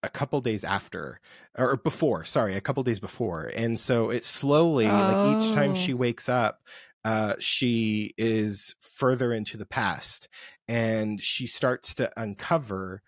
a 0.03 0.09
couple 0.09 0.41
days 0.41 0.65
after 0.65 1.21
or 1.57 1.77
before 1.77 2.25
sorry 2.25 2.55
a 2.55 2.61
couple 2.61 2.83
days 2.83 3.01
before 3.01 3.51
and 3.57 3.79
so 3.79 4.11
it 4.11 4.25
slowly 4.25 5.03
like 5.03 5.25
each 5.25 5.53
time 5.53 5.71
Oh. 5.71 5.75
she 5.75 5.93
wakes 5.95 6.29
up 6.29 6.61
uh 7.05 7.35
she 7.41 8.13
is 8.17 8.75
further 8.81 9.33
into 9.33 9.57
the 9.57 9.67
past 9.67 10.29
and 10.69 11.21
she 11.21 11.47
starts 11.47 11.95
to 11.97 12.11
uncover 12.17 13.03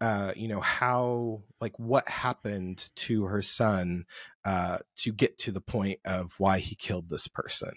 uh 0.00 0.32
you 0.36 0.46
know 0.46 0.60
how 0.60 1.42
like 1.60 1.76
what 1.78 2.06
happened 2.08 2.90
to 2.94 3.24
her 3.24 3.40
son 3.42 4.04
uh 4.44 4.78
to 4.96 5.12
get 5.12 5.38
to 5.38 5.50
the 5.50 5.60
point 5.60 5.98
of 6.04 6.34
why 6.38 6.58
he 6.58 6.74
killed 6.76 7.08
this 7.08 7.26
person 7.28 7.72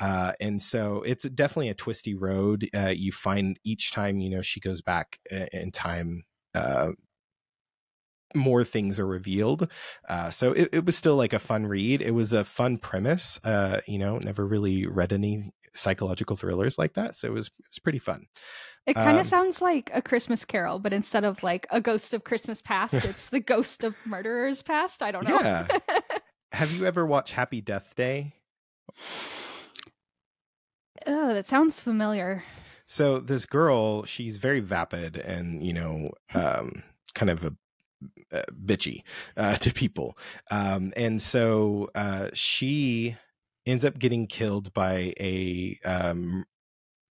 uh 0.00 0.32
and 0.40 0.60
so 0.60 1.02
it's 1.02 1.28
definitely 1.30 1.68
a 1.68 1.74
twisty 1.74 2.14
road 2.14 2.68
uh 2.74 2.92
you 2.94 3.12
find 3.12 3.58
each 3.64 3.92
time 3.92 4.18
you 4.18 4.30
know 4.30 4.42
she 4.42 4.60
goes 4.60 4.80
back 4.80 5.18
in 5.52 5.70
time 5.70 6.24
uh 6.54 6.90
more 8.34 8.64
things 8.64 8.98
are 9.00 9.06
revealed 9.06 9.70
uh 10.08 10.30
so 10.30 10.52
it, 10.52 10.68
it 10.72 10.84
was 10.86 10.96
still 10.96 11.16
like 11.16 11.32
a 11.32 11.38
fun 11.38 11.66
read 11.66 12.00
it 12.02 12.12
was 12.12 12.32
a 12.32 12.44
fun 12.44 12.78
premise 12.78 13.40
uh 13.44 13.80
you 13.86 13.98
know 13.98 14.18
never 14.18 14.46
really 14.46 14.86
read 14.86 15.12
any 15.12 15.50
psychological 15.74 16.36
thrillers 16.36 16.78
like 16.78 16.94
that 16.94 17.14
so 17.14 17.28
it 17.28 17.32
was 17.32 17.46
it 17.48 17.66
was 17.70 17.78
pretty 17.78 17.98
fun 17.98 18.26
It 18.86 18.94
kind 18.94 19.16
of 19.16 19.20
Um, 19.20 19.24
sounds 19.24 19.62
like 19.62 19.90
a 19.94 20.02
Christmas 20.02 20.44
carol, 20.44 20.80
but 20.80 20.92
instead 20.92 21.24
of 21.24 21.42
like 21.44 21.66
a 21.70 21.80
ghost 21.80 22.14
of 22.14 22.24
Christmas 22.24 22.60
past, 22.60 22.94
it's 23.04 23.28
the 23.28 23.38
ghost 23.38 23.84
of 23.84 23.94
murderers 24.04 24.60
past. 24.62 25.02
I 25.02 25.12
don't 25.12 25.24
know. 25.24 25.38
Yeah. 25.40 25.68
have 26.52 26.72
you 26.72 26.84
ever 26.84 27.06
watched 27.06 27.32
happy 27.32 27.60
death 27.60 27.94
day 27.94 28.34
oh, 31.06 31.34
that 31.34 31.46
sounds 31.46 31.80
familiar. 31.80 32.42
so 32.86 33.18
this 33.20 33.46
girl 33.46 34.04
she's 34.04 34.36
very 34.36 34.60
vapid 34.60 35.16
and 35.16 35.64
you 35.64 35.72
know 35.72 36.10
um 36.34 36.82
kind 37.14 37.30
of 37.30 37.44
a 37.44 37.54
uh, 38.32 38.42
bitchy 38.64 39.02
uh, 39.36 39.54
to 39.60 39.72
people 39.72 40.16
um 40.50 40.92
and 40.96 41.20
so 41.20 41.88
uh 41.94 42.28
she 42.34 43.16
ends 43.66 43.84
up 43.84 43.98
getting 43.98 44.26
killed 44.26 44.72
by 44.74 45.12
a 45.20 45.78
um 45.84 46.44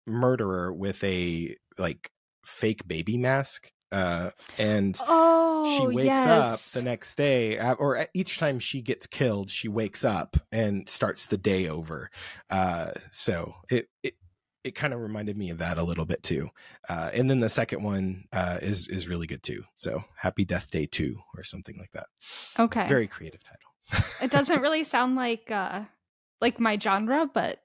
murderer 0.07 0.73
with 0.73 1.03
a 1.03 1.55
like 1.77 2.11
fake 2.45 2.87
baby 2.87 3.17
mask 3.17 3.71
uh 3.91 4.31
and 4.57 5.03
Oh, 5.07 5.63
she 5.63 5.87
wakes 5.87 6.25
yes. 6.25 6.27
up 6.27 6.71
the 6.73 6.81
next 6.81 7.15
day 7.15 7.57
uh, 7.59 7.75
or 7.75 8.07
each 8.15 8.39
time 8.39 8.59
she 8.59 8.81
gets 8.81 9.05
killed 9.07 9.49
she 9.49 9.67
wakes 9.67 10.03
up 10.03 10.35
and 10.51 10.89
starts 10.89 11.27
the 11.27 11.37
day 11.37 11.67
over 11.67 12.09
uh 12.49 12.91
so 13.11 13.53
it 13.69 13.89
it, 14.03 14.15
it 14.63 14.75
kind 14.75 14.93
of 14.93 14.99
reminded 14.99 15.37
me 15.37 15.49
of 15.49 15.57
that 15.57 15.77
a 15.77 15.83
little 15.83 16.05
bit 16.05 16.21
too 16.23 16.49
uh 16.89 17.09
and 17.13 17.29
then 17.29 17.39
the 17.39 17.49
second 17.49 17.83
one 17.83 18.25
uh 18.33 18.57
is 18.61 18.87
is 18.87 19.07
really 19.07 19.27
good 19.27 19.43
too 19.43 19.63
so 19.75 20.03
happy 20.15 20.45
death 20.45 20.69
day 20.71 20.85
2 20.85 21.17
or 21.35 21.43
something 21.43 21.77
like 21.79 21.91
that 21.91 22.07
Okay. 22.59 22.87
very 22.87 23.07
creative 23.07 23.41
title 23.43 24.11
it 24.21 24.29
doesn't 24.31 24.61
really 24.65 24.83
sound 24.83 25.15
like 25.15 25.49
uh 25.51 25.81
like 26.41 26.59
my 26.59 26.77
genre, 26.77 27.29
but 27.31 27.61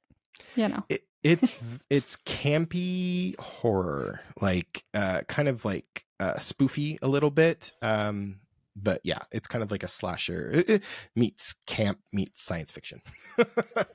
you 0.55 0.69
know. 0.69 0.85
it, 0.89 1.03
it's 1.23 1.57
it's 1.91 2.17
campy 2.17 3.39
horror 3.41 4.21
like 4.41 4.85
uh 4.95 5.23
kind 5.29 5.49
of 5.49 5.65
like 5.65 6.05
uh 6.21 6.35
spoofy 6.35 6.99
a 7.03 7.09
little 7.09 7.31
bit 7.31 7.73
um 7.83 8.39
but 8.81 9.01
yeah 9.05 9.21
it's 9.33 9.49
kind 9.49 9.65
of 9.65 9.71
like 9.71 9.83
a 9.83 9.89
slasher 9.89 10.51
it, 10.53 10.69
it 10.71 10.85
meets 11.15 11.55
camp 11.67 11.99
meets 12.13 12.43
science 12.43 12.71
fiction 12.71 13.01
but 13.37 13.89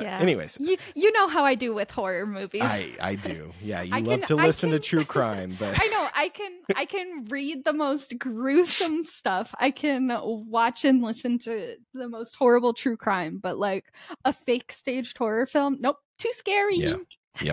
Yeah. 0.00 0.18
anyways 0.18 0.56
You 0.60 0.76
you 0.94 1.12
know 1.12 1.28
how 1.28 1.44
I 1.44 1.54
do 1.54 1.74
with 1.74 1.90
horror 1.90 2.26
movies. 2.26 2.62
i 2.64 2.90
i 3.00 3.14
do 3.16 3.52
yeah 3.62 3.82
you 3.82 3.94
I 3.94 3.98
love 4.00 4.20
can- 4.20 4.28
to 4.28 4.38
I 4.42 4.46
listen 4.46 4.70
to 4.70 4.78
true 4.78 5.04
crime 5.16 5.56
but 5.58 5.78
I 5.80 5.86
know 5.88 6.08
I 6.16 6.28
can 6.30 6.52
I 6.76 6.84
can 6.86 7.26
read 7.28 7.64
the 7.64 7.72
most 7.74 8.18
gruesome 8.18 9.02
stuff. 9.02 9.54
I 9.60 9.70
can 9.70 10.10
watch 10.22 10.84
and 10.84 11.02
listen 11.02 11.38
to 11.40 11.76
the 11.92 12.08
most 12.08 12.34
horrible 12.36 12.72
true 12.72 12.96
crime, 12.96 13.38
but 13.42 13.58
like 13.58 13.92
a 14.24 14.32
fake 14.32 14.72
staged 14.72 15.18
horror 15.18 15.44
film, 15.46 15.76
nope, 15.80 15.98
too 16.18 16.32
scary. 16.32 16.76
Yeah. 16.76 17.52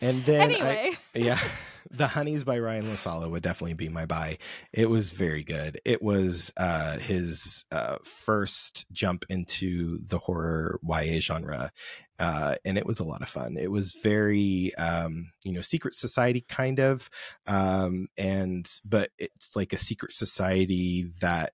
and 0.00 0.22
then 0.24 0.40
I- 0.40 0.44
anyway, 0.44 0.98
yeah 1.14 1.38
the 1.90 2.08
honeys 2.08 2.44
by 2.44 2.58
ryan 2.58 2.84
lasala 2.84 3.30
would 3.30 3.42
definitely 3.42 3.74
be 3.74 3.88
my 3.88 4.06
buy. 4.06 4.38
It 4.72 4.90
was 4.90 5.10
very 5.10 5.42
good. 5.42 5.80
It 5.84 6.02
was 6.02 6.52
uh 6.56 6.98
his 6.98 7.64
uh 7.70 7.98
first 8.04 8.86
jump 8.92 9.24
into 9.28 9.98
the 9.98 10.18
horror 10.18 10.78
ya 10.82 11.18
genre 11.20 11.72
uh 12.18 12.56
and 12.64 12.76
it 12.76 12.86
was 12.86 13.00
a 13.00 13.04
lot 13.04 13.22
of 13.22 13.28
fun. 13.28 13.56
It 13.58 13.70
was 13.70 13.92
very 13.92 14.74
um 14.76 15.30
you 15.44 15.52
know 15.52 15.60
secret 15.60 15.94
society 15.94 16.44
kind 16.48 16.78
of 16.78 17.08
um 17.46 18.08
and 18.16 18.68
but 18.84 19.10
it's 19.18 19.56
like 19.56 19.72
a 19.72 19.78
secret 19.78 20.12
society 20.12 21.10
that 21.20 21.52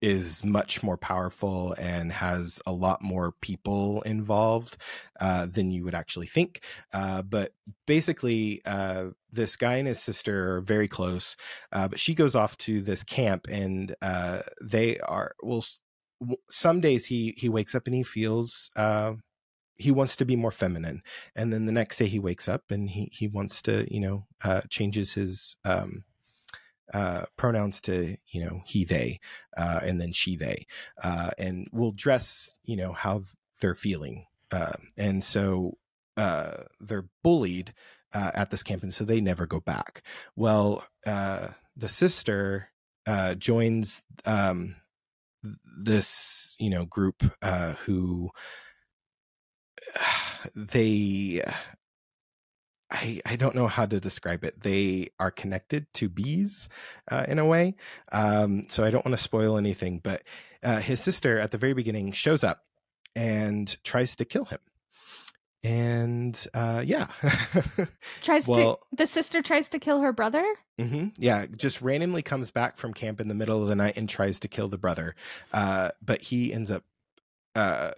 is 0.00 0.42
much 0.44 0.82
more 0.82 0.96
powerful 0.96 1.72
and 1.74 2.12
has 2.12 2.60
a 2.66 2.72
lot 2.72 3.02
more 3.02 3.32
people 3.40 4.02
involved 4.02 4.76
uh, 5.20 5.46
than 5.46 5.70
you 5.70 5.84
would 5.84 5.94
actually 5.94 6.26
think. 6.26 6.64
Uh, 6.92 7.22
but 7.22 7.52
basically, 7.86 8.60
uh, 8.64 9.06
this 9.30 9.56
guy 9.56 9.76
and 9.76 9.88
his 9.88 10.00
sister 10.00 10.56
are 10.56 10.60
very 10.60 10.88
close, 10.88 11.36
uh, 11.72 11.88
but 11.88 12.00
she 12.00 12.14
goes 12.14 12.34
off 12.34 12.56
to 12.58 12.80
this 12.80 13.02
camp, 13.02 13.46
and 13.50 13.94
uh, 14.02 14.40
they 14.62 14.98
are 15.00 15.34
well. 15.42 15.64
Some 16.50 16.80
days 16.80 17.06
he 17.06 17.34
he 17.38 17.48
wakes 17.48 17.74
up 17.74 17.86
and 17.86 17.94
he 17.94 18.02
feels. 18.02 18.70
Uh, 18.76 19.14
he 19.76 19.90
wants 19.90 20.14
to 20.14 20.26
be 20.26 20.36
more 20.36 20.50
feminine 20.50 21.02
and 21.34 21.50
then 21.50 21.64
the 21.64 21.72
next 21.72 21.96
day 21.96 22.04
he 22.04 22.18
wakes 22.18 22.50
up 22.50 22.64
and 22.70 22.90
he 22.90 23.08
he 23.14 23.26
wants 23.26 23.62
to 23.62 23.86
you 23.90 23.98
know 23.98 24.26
changes 24.68 25.14
his 25.14 25.56
um 25.64 26.04
uh, 26.92 27.24
pronouns 27.36 27.80
to 27.80 28.16
you 28.28 28.44
know 28.44 28.62
he 28.64 28.84
they 28.84 29.20
uh, 29.56 29.80
and 29.82 30.00
then 30.00 30.12
she 30.12 30.36
they 30.36 30.66
uh, 31.02 31.30
and 31.38 31.68
will 31.72 31.92
dress 31.92 32.56
you 32.64 32.76
know 32.76 32.92
how 32.92 33.22
they're 33.60 33.74
feeling 33.74 34.26
uh, 34.52 34.72
and 34.98 35.22
so 35.22 35.76
uh, 36.16 36.64
they're 36.80 37.08
bullied 37.22 37.72
uh, 38.12 38.32
at 38.34 38.50
this 38.50 38.62
camp 38.62 38.82
and 38.82 38.92
so 38.92 39.04
they 39.04 39.20
never 39.20 39.46
go 39.46 39.60
back. 39.60 40.02
Well 40.36 40.84
the 41.04 41.88
sister 41.88 42.70
joins 43.38 44.02
um, 44.26 44.76
this 45.78 46.56
you 46.58 46.70
know 46.70 46.84
group 46.84 47.22
who 47.84 48.30
they 50.54 51.42
I, 52.90 53.20
I 53.24 53.36
don't 53.36 53.54
know 53.54 53.66
how 53.68 53.86
to 53.86 54.00
describe 54.00 54.42
it. 54.44 54.62
They 54.62 55.10
are 55.20 55.30
connected 55.30 55.86
to 55.94 56.08
bees 56.08 56.68
uh, 57.10 57.24
in 57.28 57.38
a 57.38 57.46
way. 57.46 57.76
Um, 58.10 58.64
so 58.68 58.84
I 58.84 58.90
don't 58.90 59.04
want 59.04 59.16
to 59.16 59.22
spoil 59.22 59.56
anything, 59.56 60.00
but 60.02 60.22
uh, 60.62 60.78
his 60.80 61.00
sister 61.00 61.38
at 61.38 61.52
the 61.52 61.58
very 61.58 61.72
beginning 61.74 62.12
shows 62.12 62.42
up 62.42 62.62
and 63.14 63.76
tries 63.84 64.16
to 64.16 64.24
kill 64.24 64.44
him. 64.44 64.58
And 65.62 66.46
uh, 66.54 66.82
yeah. 66.86 67.08
tries 68.22 68.48
Well- 68.48 68.76
to 68.76 68.96
the 68.96 69.06
sister 69.06 69.42
tries 69.42 69.68
to 69.70 69.78
kill 69.78 70.00
her 70.00 70.12
brother. 70.12 70.44
hmm 70.78 71.08
Yeah, 71.18 71.46
just 71.56 71.82
randomly 71.82 72.22
comes 72.22 72.50
back 72.50 72.76
from 72.76 72.94
camp 72.94 73.20
in 73.20 73.28
the 73.28 73.34
middle 73.34 73.62
of 73.62 73.68
the 73.68 73.76
night 73.76 73.96
and 73.96 74.08
tries 74.08 74.40
to 74.40 74.48
kill 74.48 74.68
the 74.68 74.78
brother. 74.78 75.14
Uh, 75.52 75.90
but 76.02 76.22
he 76.22 76.52
ends 76.52 76.70
up 76.70 76.82
uh, 77.54 77.90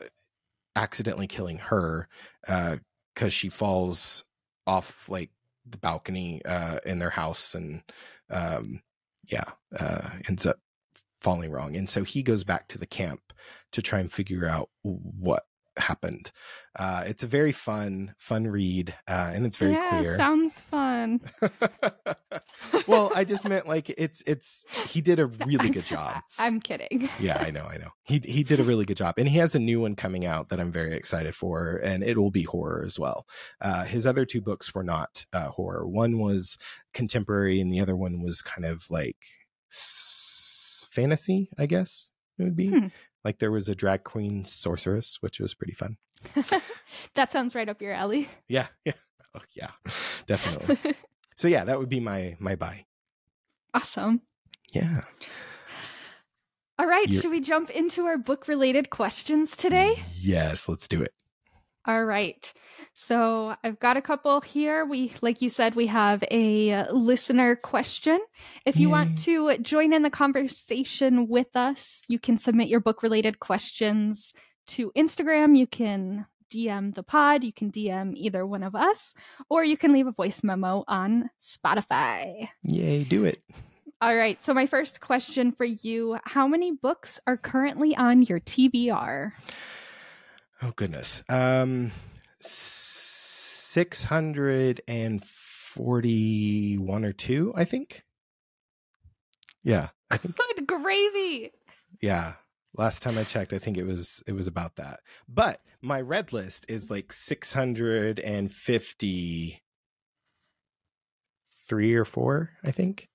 accidentally 0.74 1.26
killing 1.28 1.58
her 1.58 2.08
because 3.14 3.32
she 3.32 3.48
falls 3.48 4.24
off 4.66 5.08
like 5.08 5.30
the 5.66 5.78
balcony 5.78 6.42
uh, 6.44 6.78
in 6.84 6.98
their 6.98 7.10
house 7.10 7.54
and 7.54 7.82
um, 8.30 8.82
yeah, 9.30 9.44
uh, 9.78 10.10
ends 10.28 10.46
up 10.46 10.58
falling 11.20 11.52
wrong. 11.52 11.76
And 11.76 11.88
so 11.88 12.02
he 12.02 12.22
goes 12.22 12.44
back 12.44 12.68
to 12.68 12.78
the 12.78 12.86
camp 12.86 13.32
to 13.72 13.82
try 13.82 14.00
and 14.00 14.12
figure 14.12 14.46
out 14.46 14.70
what 14.82 15.44
happened. 15.76 16.30
Uh, 16.78 17.04
it's 17.06 17.22
a 17.22 17.26
very 17.26 17.52
fun, 17.52 18.14
fun 18.18 18.46
read, 18.46 18.94
uh, 19.08 19.32
and 19.34 19.44
it's 19.44 19.56
very 19.56 19.72
yeah, 19.72 20.00
queer. 20.00 20.16
sounds 20.16 20.60
fun. 20.60 21.20
well, 22.86 23.10
I 23.14 23.24
just 23.24 23.46
meant 23.46 23.66
like 23.66 23.90
it's 23.90 24.22
it's 24.26 24.64
he 24.90 25.00
did 25.00 25.18
a 25.18 25.26
really 25.46 25.70
good 25.70 25.84
job. 25.84 26.22
I'm 26.38 26.60
kidding. 26.60 27.08
Yeah, 27.20 27.38
I 27.38 27.50
know, 27.50 27.64
I 27.64 27.76
know. 27.76 27.90
He 28.04 28.20
he 28.24 28.42
did 28.42 28.60
a 28.60 28.64
really 28.64 28.84
good 28.84 28.96
job, 28.96 29.14
and 29.18 29.28
he 29.28 29.38
has 29.38 29.54
a 29.54 29.58
new 29.58 29.80
one 29.80 29.96
coming 29.96 30.24
out 30.26 30.48
that 30.48 30.60
I'm 30.60 30.72
very 30.72 30.94
excited 30.94 31.34
for, 31.34 31.80
and 31.84 32.02
it 32.02 32.16
will 32.18 32.30
be 32.30 32.42
horror 32.44 32.82
as 32.86 32.98
well. 32.98 33.26
Uh, 33.60 33.84
his 33.84 34.06
other 34.06 34.24
two 34.24 34.40
books 34.40 34.74
were 34.74 34.84
not 34.84 35.26
uh, 35.32 35.48
horror. 35.48 35.86
One 35.86 36.18
was 36.18 36.58
contemporary, 36.94 37.60
and 37.60 37.72
the 37.72 37.80
other 37.80 37.96
one 37.96 38.22
was 38.22 38.42
kind 38.42 38.64
of 38.64 38.84
like 38.90 39.16
s- 39.70 40.86
fantasy, 40.90 41.48
I 41.58 41.66
guess 41.66 42.10
it 42.38 42.44
would 42.44 42.56
be. 42.56 42.68
Hmm. 42.68 42.86
Like 43.24 43.38
there 43.38 43.52
was 43.52 43.68
a 43.68 43.74
drag 43.74 44.04
queen 44.04 44.44
sorceress, 44.44 45.18
which 45.20 45.38
was 45.40 45.54
pretty 45.54 45.74
fun. 45.74 45.96
that 47.14 47.30
sounds 47.30 47.54
right 47.54 47.68
up 47.68 47.80
your 47.82 47.92
alley. 47.94 48.28
Yeah, 48.48 48.66
yeah, 48.84 48.92
oh, 49.34 49.40
yeah, 49.54 49.70
definitely. 50.26 50.94
so 51.36 51.48
yeah, 51.48 51.64
that 51.64 51.78
would 51.78 51.88
be 51.88 52.00
my 52.00 52.36
my 52.40 52.54
buy. 52.56 52.84
awesome. 53.74 54.22
Yeah. 54.72 55.02
All 56.78 56.86
right, 56.86 57.06
You're- 57.08 57.20
should 57.20 57.30
we 57.30 57.40
jump 57.40 57.70
into 57.70 58.06
our 58.06 58.16
book 58.18 58.48
related 58.48 58.90
questions 58.90 59.56
today? 59.56 60.02
Yes, 60.16 60.68
let's 60.68 60.88
do 60.88 61.00
it. 61.02 61.12
All 61.84 62.04
right. 62.04 62.52
So 62.94 63.56
I've 63.64 63.80
got 63.80 63.96
a 63.96 64.02
couple 64.02 64.40
here. 64.40 64.84
We, 64.84 65.12
like 65.20 65.42
you 65.42 65.48
said, 65.48 65.74
we 65.74 65.88
have 65.88 66.22
a 66.30 66.84
listener 66.92 67.56
question. 67.56 68.20
If 68.64 68.76
you 68.76 68.88
want 68.88 69.18
to 69.20 69.58
join 69.58 69.92
in 69.92 70.02
the 70.02 70.10
conversation 70.10 71.26
with 71.28 71.56
us, 71.56 72.02
you 72.08 72.20
can 72.20 72.38
submit 72.38 72.68
your 72.68 72.80
book 72.80 73.02
related 73.02 73.40
questions 73.40 74.32
to 74.68 74.92
Instagram. 74.96 75.58
You 75.58 75.66
can 75.66 76.26
DM 76.52 76.94
the 76.94 77.02
pod, 77.02 77.42
you 77.44 77.52
can 77.52 77.70
DM 77.72 78.12
either 78.14 78.46
one 78.46 78.62
of 78.62 78.74
us, 78.74 79.14
or 79.48 79.64
you 79.64 79.76
can 79.76 79.92
leave 79.92 80.06
a 80.06 80.12
voice 80.12 80.44
memo 80.44 80.84
on 80.86 81.30
Spotify. 81.40 82.48
Yay, 82.62 83.04
do 83.04 83.24
it. 83.24 83.42
All 84.00 84.14
right. 84.14 84.42
So, 84.42 84.52
my 84.52 84.66
first 84.66 85.00
question 85.00 85.52
for 85.52 85.64
you 85.64 86.18
How 86.24 86.46
many 86.46 86.72
books 86.72 87.20
are 87.26 87.36
currently 87.36 87.96
on 87.96 88.22
your 88.22 88.40
TBR? 88.40 89.32
Oh 90.62 90.72
goodness. 90.76 91.22
Um 91.28 91.92
six 92.38 94.04
hundred 94.04 94.80
and 94.86 95.24
forty 95.24 96.76
one 96.78 97.04
or 97.04 97.12
two, 97.12 97.52
I 97.56 97.64
think. 97.64 98.02
Yeah, 99.64 99.88
I 100.10 100.16
think 100.16 100.36
Good 100.56 100.66
gravy. 100.66 101.52
yeah. 102.00 102.34
Last 102.74 103.02
time 103.02 103.18
I 103.18 103.24
checked, 103.24 103.52
I 103.52 103.58
think 103.58 103.76
it 103.76 103.84
was 103.84 104.22
it 104.26 104.32
was 104.32 104.46
about 104.46 104.76
that. 104.76 105.00
But 105.28 105.60
my 105.82 106.00
read 106.00 106.32
list 106.32 106.66
is 106.70 106.90
like 106.90 107.12
six 107.12 107.52
hundred 107.52 108.18
and 108.20 108.50
fifty 108.52 109.62
three 111.68 111.94
or 111.94 112.04
four, 112.04 112.50
I 112.64 112.70
think. 112.70 113.08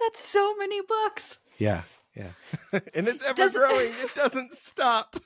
That's 0.00 0.22
so 0.22 0.54
many 0.56 0.80
books. 0.82 1.38
Yeah, 1.58 1.82
yeah. 2.14 2.32
and 2.94 3.08
it's 3.08 3.24
ever 3.24 3.34
Does- 3.34 3.56
growing. 3.56 3.92
It 4.02 4.14
doesn't 4.14 4.52
stop. 4.52 5.16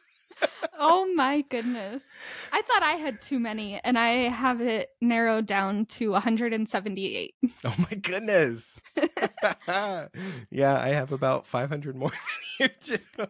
Oh 0.78 1.06
my 1.14 1.42
goodness. 1.42 2.16
I 2.52 2.62
thought 2.62 2.82
I 2.82 2.92
had 2.92 3.22
too 3.22 3.38
many 3.38 3.80
and 3.84 3.98
I 3.98 4.28
have 4.28 4.60
it 4.60 4.90
narrowed 5.00 5.46
down 5.46 5.86
to 5.86 6.10
178. 6.10 7.34
Oh 7.64 7.74
my 7.78 7.96
goodness. 7.96 8.82
yeah, 9.68 10.08
I 10.80 10.88
have 10.88 11.12
about 11.12 11.46
500 11.46 11.94
more 11.94 12.10
than 12.58 12.68
you 12.88 12.98
do. 12.98 13.26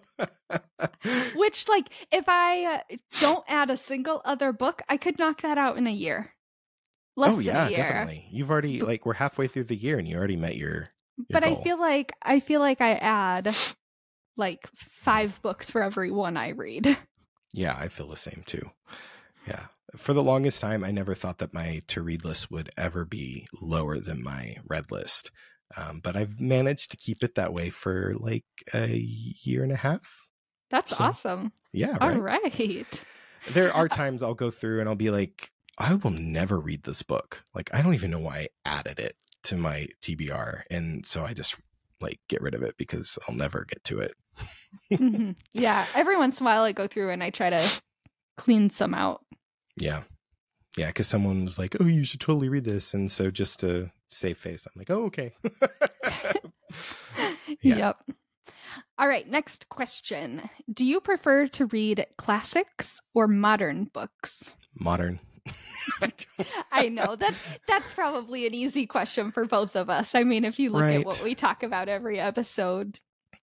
Which, 1.36 1.68
like, 1.68 1.88
if 2.10 2.24
I 2.28 2.64
uh, 2.64 2.96
don't 3.20 3.44
add 3.46 3.68
a 3.68 3.76
single 3.76 4.22
other 4.24 4.54
book, 4.54 4.80
I 4.88 4.96
could 4.96 5.18
knock 5.18 5.42
that 5.42 5.58
out 5.58 5.76
in 5.76 5.86
a 5.86 5.92
year. 5.92 6.32
Less 7.16 7.36
oh 7.36 7.40
than 7.40 7.48
yeah, 7.48 7.66
a 7.66 7.70
year. 7.70 7.76
definitely. 7.76 8.26
You've 8.30 8.50
already 8.50 8.80
like 8.80 9.04
we're 9.04 9.12
halfway 9.12 9.48
through 9.48 9.64
the 9.64 9.76
year 9.76 9.98
and 9.98 10.08
you 10.08 10.16
already 10.16 10.36
met 10.36 10.56
your, 10.56 10.72
your 10.72 10.86
But 11.30 11.44
I 11.44 11.56
feel 11.56 11.78
like 11.78 12.12
I 12.22 12.40
feel 12.40 12.60
like 12.60 12.80
I 12.80 12.94
add 12.94 13.54
like 14.36 14.68
five 14.74 15.40
books 15.42 15.70
for 15.70 15.82
every 15.82 16.10
one 16.10 16.36
I 16.36 16.50
read. 16.50 16.96
Yeah, 17.54 17.76
I 17.78 17.88
feel 17.88 18.08
the 18.08 18.16
same 18.16 18.44
too. 18.46 18.70
Yeah. 19.46 19.66
For 19.96 20.14
the 20.14 20.22
longest 20.22 20.60
time 20.60 20.82
I 20.82 20.90
never 20.90 21.14
thought 21.14 21.38
that 21.38 21.52
my 21.52 21.82
to 21.88 22.02
read 22.02 22.24
list 22.24 22.50
would 22.50 22.70
ever 22.78 23.04
be 23.04 23.46
lower 23.60 23.98
than 23.98 24.22
my 24.22 24.56
read 24.66 24.90
list. 24.90 25.30
Um, 25.76 26.00
but 26.02 26.16
I've 26.16 26.40
managed 26.40 26.90
to 26.92 26.96
keep 26.96 27.22
it 27.22 27.34
that 27.34 27.52
way 27.52 27.68
for 27.70 28.14
like 28.18 28.44
a 28.72 28.86
year 28.88 29.62
and 29.62 29.72
a 29.72 29.76
half. 29.76 30.26
That's 30.70 30.96
So, 30.96 31.04
awesome. 31.04 31.52
Yeah, 31.72 31.98
All 32.00 32.10
right. 32.10 32.20
right. 32.20 33.04
there 33.52 33.72
are 33.74 33.88
times 33.88 34.22
I'll 34.22 34.34
go 34.34 34.50
through 34.50 34.80
and 34.80 34.88
I'll 34.88 34.94
be 34.94 35.10
like, 35.10 35.50
I 35.78 35.94
will 35.94 36.10
never 36.10 36.58
read 36.60 36.84
this 36.84 37.02
book. 37.02 37.42
Like, 37.54 37.68
I 37.74 37.82
don't 37.82 37.94
even 37.94 38.10
know 38.10 38.18
why 38.18 38.36
I 38.36 38.48
added 38.78 38.98
it 38.98 39.16
to 39.44 39.56
my 39.56 39.88
TBR. 40.00 40.62
And 40.70 41.04
so 41.04 41.24
I 41.24 41.32
just 41.32 41.56
like 42.00 42.20
get 42.28 42.42
rid 42.42 42.54
of 42.54 42.62
it 42.62 42.76
because 42.78 43.18
I'll 43.28 43.34
never 43.34 43.64
get 43.68 43.82
to 43.84 43.98
it. 44.00 44.14
Mhm. 44.90 45.36
Yeah. 45.52 45.86
Every 45.94 46.16
once 46.16 46.40
in 46.40 46.46
a 46.46 46.50
while 46.50 46.62
I 46.62 46.72
go 46.72 46.86
through 46.86 47.10
and 47.10 47.22
I 47.22 47.30
try 47.30 47.50
to 47.50 47.80
clean 48.36 48.70
some 48.70 48.94
out. 48.94 49.24
Yeah. 49.76 50.02
Yeah. 50.76 50.90
Cause 50.92 51.06
someone 51.06 51.44
was 51.44 51.58
like, 51.58 51.76
oh, 51.80 51.86
you 51.86 52.04
should 52.04 52.20
totally 52.20 52.48
read 52.48 52.64
this. 52.64 52.94
And 52.94 53.10
so 53.10 53.30
just 53.30 53.60
to 53.60 53.90
save 54.08 54.38
face, 54.38 54.66
I'm 54.66 54.72
like, 54.76 54.90
oh, 54.90 55.04
okay. 55.06 55.34
Yeah. 57.60 57.76
Yep. 57.76 58.10
All 58.98 59.06
right, 59.06 59.28
next 59.28 59.68
question. 59.68 60.48
Do 60.72 60.84
you 60.84 61.00
prefer 61.00 61.46
to 61.48 61.66
read 61.66 62.06
classics 62.18 63.00
or 63.14 63.28
modern 63.28 63.84
books? 63.84 64.54
Modern. 64.74 65.20
I 66.00 66.12
I 66.72 66.88
know 66.88 67.16
that's 67.16 67.40
that's 67.66 67.92
probably 67.92 68.46
an 68.46 68.54
easy 68.54 68.86
question 68.86 69.32
for 69.32 69.44
both 69.44 69.76
of 69.76 69.90
us. 69.90 70.14
I 70.14 70.24
mean, 70.24 70.44
if 70.44 70.58
you 70.58 70.70
look 70.70 70.84
at 70.84 71.04
what 71.04 71.22
we 71.22 71.34
talk 71.34 71.62
about 71.62 71.88
every 71.88 72.18
episode, 72.20 73.00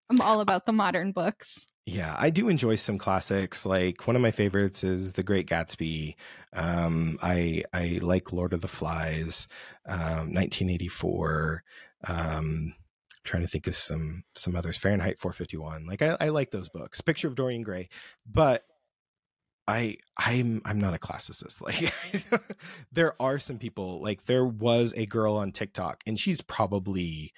I'm 0.10 0.22
all 0.22 0.41
about 0.41 0.65
the 0.65 0.72
modern 0.72 1.12
books. 1.12 1.65
Yeah, 1.86 2.15
I 2.19 2.30
do 2.30 2.50
enjoy 2.50 2.76
some 2.76 2.98
classics. 2.98 3.65
Like 3.65 4.06
one 4.06 4.15
of 4.15 4.22
my 4.22 4.32
favorites 4.32 4.84
is 4.84 5.13
The 5.13 5.24
Great 5.24 5.47
Gatsby. 5.47 6.16
Um, 6.53 7.18
I 7.22 7.64
I 7.74 7.99
like 8.01 8.32
Lord 8.34 8.53
of 8.53 8.62
the 8.62 8.68
Flies, 8.68 9.47
um, 9.88 10.34
1984. 10.34 11.64
Um, 12.07 12.16
I'm 12.18 12.76
trying 13.24 13.43
to 13.43 13.49
think 13.49 13.68
of 13.68 13.76
some 13.76 14.24
some 14.36 14.55
others. 14.55 14.78
Fahrenheit 14.78 15.20
451. 15.20 15.88
Like 15.88 16.01
I, 16.01 16.16
I 16.20 16.30
like 16.30 16.51
those 16.51 16.70
books. 16.70 17.01
Picture 17.01 17.28
of 17.28 17.36
Dorian 17.36 17.64
Gray, 17.64 17.89
but 18.26 18.64
I 19.68 19.97
I'm 20.18 20.62
I'm 20.66 20.80
not 20.80 20.95
a 20.95 20.99
classicist. 20.99 21.62
Like 21.62 21.93
there 22.91 23.14
are 23.22 23.39
some 23.39 23.57
people. 23.57 24.01
Like 24.01 24.26
there 24.26 24.45
was 24.45 24.93
a 24.95 25.05
girl 25.05 25.38
on 25.38 25.51
TikTok, 25.51 26.01
and 26.07 26.20
she's 26.20 26.41
probably 26.41 27.34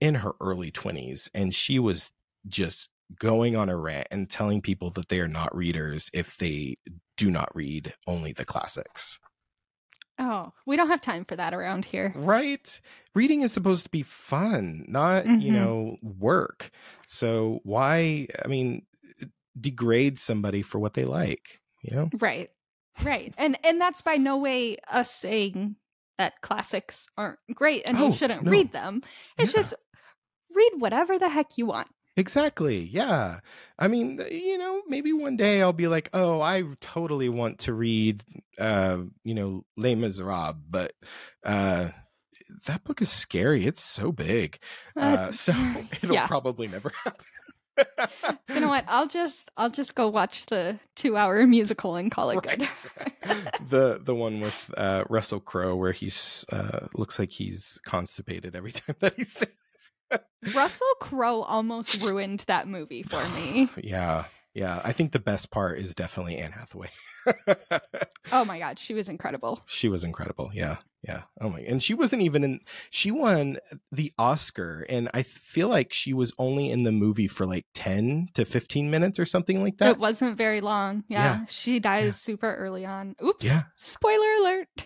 in 0.00 0.16
her 0.16 0.32
early 0.40 0.70
20s, 0.70 1.30
and 1.34 1.54
she 1.54 1.78
was 1.78 2.12
just 2.46 2.90
going 3.18 3.56
on 3.56 3.68
a 3.68 3.76
rant 3.76 4.08
and 4.10 4.30
telling 4.30 4.62
people 4.62 4.90
that 4.90 5.08
they 5.08 5.20
are 5.20 5.28
not 5.28 5.54
readers 5.54 6.10
if 6.14 6.36
they 6.38 6.76
do 7.16 7.30
not 7.30 7.54
read 7.54 7.94
only 8.06 8.32
the 8.32 8.44
classics. 8.44 9.18
Oh, 10.18 10.52
we 10.66 10.76
don't 10.76 10.88
have 10.88 11.00
time 11.00 11.24
for 11.24 11.36
that 11.36 11.54
around 11.54 11.86
here. 11.86 12.12
Right? 12.14 12.80
Reading 13.14 13.40
is 13.42 13.52
supposed 13.52 13.84
to 13.84 13.90
be 13.90 14.02
fun, 14.02 14.84
not, 14.86 15.24
you 15.38 15.50
Mhm. 15.50 15.54
know, 15.54 15.96
work. 16.02 16.70
So 17.06 17.60
why, 17.64 18.28
I 18.44 18.48
mean, 18.48 18.86
degrade 19.58 20.18
somebody 20.18 20.62
for 20.62 20.78
what 20.78 20.94
they 20.94 21.04
like, 21.04 21.60
you 21.82 21.96
know? 21.96 22.10
Right. 22.18 22.50
Right. 23.02 23.32
And 23.38 23.58
and 23.64 23.80
that's 23.80 24.02
by 24.02 24.16
no 24.16 24.36
way 24.36 24.76
us 24.88 25.10
saying 25.10 25.76
that 26.18 26.40
classics 26.42 27.08
aren't 27.16 27.38
great 27.54 27.82
and 27.86 27.98
Oh, 27.98 28.06
you 28.06 28.12
shouldn't 28.12 28.44
no. 28.44 28.50
read 28.50 28.72
them. 28.72 29.02
It's 29.38 29.52
Yeah. 29.52 29.60
just 29.60 29.74
read 30.54 30.72
whatever 30.78 31.18
the 31.18 31.28
heck 31.28 31.56
you 31.58 31.66
want. 31.66 31.88
Exactly. 32.16 32.78
Yeah. 32.80 33.38
I 33.78 33.88
mean, 33.88 34.20
you 34.30 34.58
know, 34.58 34.82
maybe 34.88 35.12
one 35.12 35.36
day 35.36 35.62
I'll 35.62 35.72
be 35.72 35.86
like, 35.86 36.10
"Oh, 36.12 36.40
I 36.40 36.64
totally 36.80 37.28
want 37.28 37.60
to 37.60 37.72
read 37.72 38.24
uh, 38.58 38.98
you 39.24 39.34
know, 39.34 39.64
Les 39.76 39.94
Miserables, 39.94 40.56
but 40.68 40.92
uh 41.44 41.90
that 42.66 42.84
book 42.84 43.00
is 43.00 43.08
scary. 43.10 43.64
It's 43.64 43.80
so 43.82 44.12
big. 44.12 44.58
Uh, 44.96 45.30
so 45.30 45.52
it'll 46.02 46.14
yeah. 46.14 46.26
probably 46.26 46.68
never 46.68 46.92
happen. 47.04 47.26
You 48.52 48.60
know 48.60 48.68
what? 48.68 48.84
I'll 48.88 49.06
just 49.06 49.50
I'll 49.56 49.70
just 49.70 49.94
go 49.94 50.08
watch 50.08 50.46
the 50.46 50.78
2-hour 50.96 51.46
musical 51.46 51.96
and 51.96 52.10
call 52.10 52.30
it 52.30 52.42
good. 52.42 52.68
the 53.68 54.00
the 54.02 54.14
one 54.14 54.40
with 54.40 54.74
uh 54.76 55.04
Russell 55.08 55.40
Crowe 55.40 55.76
where 55.76 55.92
he's 55.92 56.44
uh 56.52 56.88
looks 56.94 57.18
like 57.18 57.30
he's 57.30 57.80
constipated 57.86 58.54
every 58.54 58.72
time 58.72 58.96
that 58.98 59.14
he 59.14 59.24
sings. 59.24 59.56
Russell 60.54 60.86
Crowe 61.00 61.42
almost 61.42 62.06
ruined 62.06 62.44
that 62.46 62.66
movie 62.68 63.02
for 63.02 63.22
me. 63.30 63.68
Yeah. 63.82 64.24
Yeah. 64.54 64.80
I 64.82 64.92
think 64.92 65.12
the 65.12 65.20
best 65.20 65.50
part 65.52 65.78
is 65.78 65.94
definitely 65.94 66.36
Anne 66.38 66.50
Hathaway. 66.52 66.88
Oh 68.32 68.44
my 68.44 68.58
god, 68.58 68.78
she 68.78 68.94
was 68.94 69.08
incredible. 69.08 69.62
she 69.66 69.88
was 69.88 70.02
incredible. 70.02 70.50
Yeah. 70.52 70.76
Yeah. 71.06 71.22
Oh 71.40 71.48
my 71.50 71.60
and 71.60 71.82
she 71.82 71.94
wasn't 71.94 72.22
even 72.22 72.42
in 72.44 72.60
she 72.90 73.10
won 73.10 73.58
the 73.92 74.12
Oscar 74.18 74.84
and 74.88 75.08
I 75.14 75.22
feel 75.22 75.68
like 75.68 75.92
she 75.92 76.12
was 76.12 76.32
only 76.38 76.70
in 76.70 76.82
the 76.82 76.92
movie 76.92 77.28
for 77.28 77.46
like 77.46 77.64
10 77.74 78.28
to 78.34 78.44
15 78.44 78.90
minutes 78.90 79.18
or 79.18 79.24
something 79.24 79.62
like 79.62 79.78
that. 79.78 79.90
It 79.92 79.98
wasn't 79.98 80.36
very 80.36 80.60
long. 80.60 81.04
Yeah. 81.08 81.38
Yeah. 81.40 81.44
She 81.48 81.78
dies 81.78 82.04
Yeah. 82.04 82.10
super 82.10 82.54
early 82.56 82.84
on. 82.84 83.14
Oops. 83.24 83.44
Yeah. 83.44 83.60
Spoiler 83.76 84.32
alert. 84.40 84.68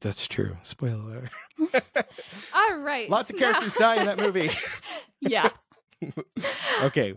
That's 0.00 0.26
true. 0.26 0.56
Spoiler. 0.62 1.28
All 2.54 2.76
right. 2.78 3.08
Lots 3.10 3.30
of 3.30 3.38
characters 3.38 3.74
die 3.74 3.96
in 3.96 4.06
that 4.06 4.18
movie. 4.18 4.50
yeah. 5.20 5.50
okay. 6.82 7.14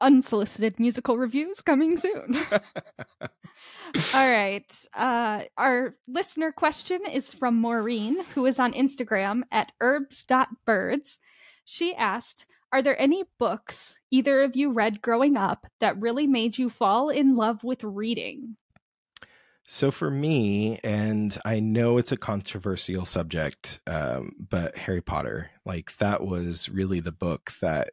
Unsolicited 0.00 0.78
musical 0.78 1.16
reviews 1.16 1.62
coming 1.62 1.96
soon. 1.96 2.36
All 4.12 4.28
right. 4.28 4.86
Uh, 4.92 5.42
our 5.56 5.96
listener 6.06 6.52
question 6.52 7.00
is 7.10 7.32
from 7.32 7.60
Maureen, 7.60 8.22
who 8.34 8.44
is 8.44 8.58
on 8.58 8.74
Instagram 8.74 9.42
at 9.50 9.72
herbs.birds. 9.80 11.18
She 11.64 11.94
asked, 11.94 12.44
Are 12.72 12.82
there 12.82 13.00
any 13.00 13.24
books 13.38 13.96
either 14.10 14.42
of 14.42 14.54
you 14.54 14.70
read 14.70 15.00
growing 15.00 15.38
up 15.38 15.66
that 15.80 16.00
really 16.00 16.26
made 16.26 16.58
you 16.58 16.68
fall 16.68 17.08
in 17.08 17.34
love 17.34 17.64
with 17.64 17.82
reading? 17.82 18.56
So 19.66 19.90
for 19.90 20.10
me, 20.10 20.78
and 20.84 21.36
I 21.44 21.58
know 21.60 21.96
it's 21.96 22.12
a 22.12 22.16
controversial 22.18 23.06
subject, 23.06 23.80
um, 23.86 24.32
but 24.38 24.76
Harry 24.76 25.00
Potter, 25.00 25.50
like 25.64 25.96
that 25.96 26.22
was 26.22 26.68
really 26.68 27.00
the 27.00 27.12
book 27.12 27.52
that 27.62 27.90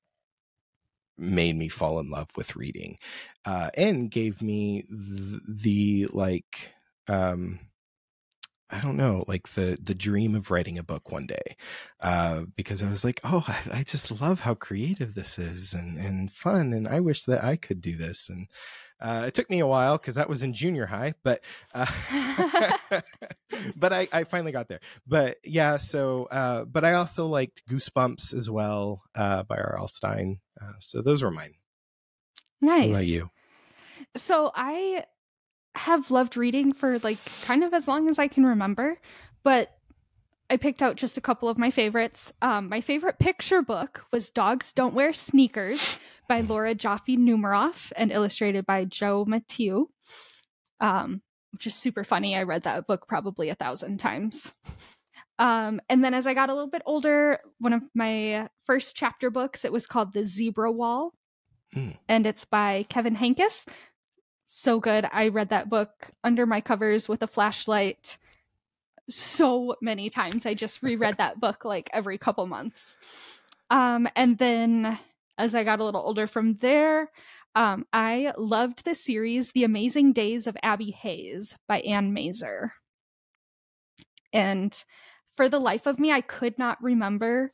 made 1.17 1.55
me 1.55 1.67
fall 1.67 1.99
in 1.99 2.09
love 2.09 2.29
with 2.35 2.55
reading, 2.55 2.97
uh, 3.45 3.69
and 3.77 4.09
gave 4.11 4.41
me 4.41 4.85
the, 4.89 5.41
the 5.47 6.07
like, 6.11 6.73
um, 7.07 7.59
I 8.71 8.79
don't 8.79 8.97
know, 8.97 9.23
like 9.27 9.49
the 9.49 9.77
the 9.81 9.95
dream 9.95 10.35
of 10.35 10.49
writing 10.49 10.77
a 10.77 10.83
book 10.83 11.11
one 11.11 11.27
day, 11.27 11.57
uh, 11.99 12.43
because 12.55 12.81
I 12.81 12.89
was 12.89 13.03
like, 13.03 13.19
oh, 13.23 13.43
I, 13.47 13.79
I 13.79 13.83
just 13.83 14.21
love 14.21 14.41
how 14.41 14.53
creative 14.53 15.13
this 15.13 15.37
is 15.37 15.73
and 15.73 15.97
and 15.97 16.31
fun, 16.31 16.73
and 16.73 16.87
I 16.87 16.99
wish 16.99 17.25
that 17.25 17.43
I 17.43 17.55
could 17.57 17.81
do 17.81 17.95
this 17.95 18.29
and. 18.29 18.47
Uh, 19.03 19.23
it 19.25 19.33
took 19.33 19.49
me 19.49 19.57
a 19.57 19.65
while 19.65 19.97
because 19.97 20.13
that 20.13 20.29
was 20.29 20.43
in 20.43 20.53
junior 20.53 20.85
high, 20.85 21.15
but 21.23 21.41
uh, 21.73 21.87
but 23.75 23.91
I, 23.91 24.07
I 24.13 24.25
finally 24.25 24.51
got 24.51 24.67
there. 24.67 24.79
But 25.07 25.37
yeah, 25.43 25.77
so 25.77 26.25
uh, 26.25 26.65
but 26.65 26.85
I 26.85 26.93
also 26.93 27.25
liked 27.25 27.63
Goosebumps 27.67 28.35
as 28.35 28.47
well 28.47 29.01
uh, 29.15 29.41
by 29.41 29.57
R.L. 29.57 29.87
Stine. 29.87 30.39
Uh, 30.61 30.73
so 30.79 31.01
those 31.01 31.23
were 31.23 31.31
mine. 31.31 31.55
nice. 32.61 32.89
What 32.89 32.97
about 32.97 33.07
you? 33.07 33.29
So 34.15 34.51
I 34.53 35.05
have 35.75 36.11
loved 36.11 36.37
reading 36.37 36.73
for 36.73 36.99
like 36.99 37.19
kind 37.43 37.63
of 37.63 37.73
as 37.73 37.87
long 37.87 38.09
as 38.09 38.19
I 38.19 38.27
can 38.27 38.45
remember, 38.45 38.99
but 39.43 39.77
I 40.49 40.57
picked 40.57 40.81
out 40.81 40.97
just 40.97 41.17
a 41.17 41.21
couple 41.21 41.47
of 41.47 41.57
my 41.57 41.71
favorites. 41.71 42.33
Um, 42.41 42.67
my 42.67 42.81
favorite 42.81 43.19
picture 43.19 43.61
book 43.61 44.03
was 44.11 44.29
Dogs 44.29 44.73
Don't 44.73 44.93
Wear 44.93 45.13
Sneakers 45.13 45.97
by 46.27 46.41
Laura 46.41 46.75
Joffe 46.75 47.17
Numeroff 47.17 47.93
and 47.95 48.11
illustrated 48.11 48.65
by 48.65 48.83
Joe 48.83 49.23
Mathieu, 49.25 49.87
um, 50.81 51.21
which 51.53 51.67
is 51.67 51.75
super 51.75 52.03
funny. 52.03 52.35
I 52.35 52.43
read 52.43 52.63
that 52.63 52.85
book 52.85 53.07
probably 53.07 53.47
a 53.47 53.55
thousand 53.55 53.99
times. 53.99 54.51
Um, 55.39 55.79
and 55.89 56.03
then 56.03 56.13
as 56.13 56.27
I 56.27 56.33
got 56.33 56.49
a 56.49 56.53
little 56.53 56.69
bit 56.69 56.83
older, 56.85 57.39
one 57.59 57.73
of 57.73 57.81
my 57.95 58.49
first 58.65 58.95
chapter 58.95 59.31
books, 59.31 59.65
it 59.65 59.71
was 59.71 59.87
called 59.87 60.13
The 60.13 60.25
Zebra 60.25 60.71
Wall. 60.71 61.13
Mm. 61.75 61.97
And 62.09 62.25
it's 62.25 62.45
by 62.45 62.85
Kevin 62.89 63.15
Henkes. 63.15 63.67
So 64.53 64.81
good. 64.81 65.07
I 65.13 65.29
read 65.29 65.47
that 65.51 65.69
book 65.69 66.11
under 66.25 66.45
my 66.45 66.59
covers 66.59 67.07
with 67.07 67.23
a 67.23 67.27
flashlight 67.27 68.17
so 69.09 69.77
many 69.81 70.09
times. 70.09 70.45
I 70.45 70.55
just 70.55 70.83
reread 70.83 71.15
that 71.19 71.39
book 71.39 71.63
like 71.63 71.89
every 71.93 72.17
couple 72.17 72.45
months. 72.47 72.97
Um, 73.69 74.09
and 74.13 74.37
then 74.37 74.99
as 75.37 75.55
I 75.55 75.63
got 75.63 75.79
a 75.79 75.85
little 75.85 76.01
older 76.01 76.27
from 76.27 76.55
there, 76.55 77.09
um, 77.55 77.85
I 77.93 78.33
loved 78.37 78.83
the 78.83 78.93
series 78.93 79.53
The 79.53 79.63
Amazing 79.63 80.11
Days 80.11 80.47
of 80.47 80.57
Abby 80.61 80.91
Hayes 80.91 81.55
by 81.69 81.79
Anne 81.79 82.11
Mazer. 82.11 82.73
And 84.33 84.83
for 85.37 85.47
the 85.47 85.59
life 85.59 85.87
of 85.87 85.97
me, 85.97 86.11
I 86.11 86.19
could 86.19 86.59
not 86.59 86.83
remember 86.83 87.53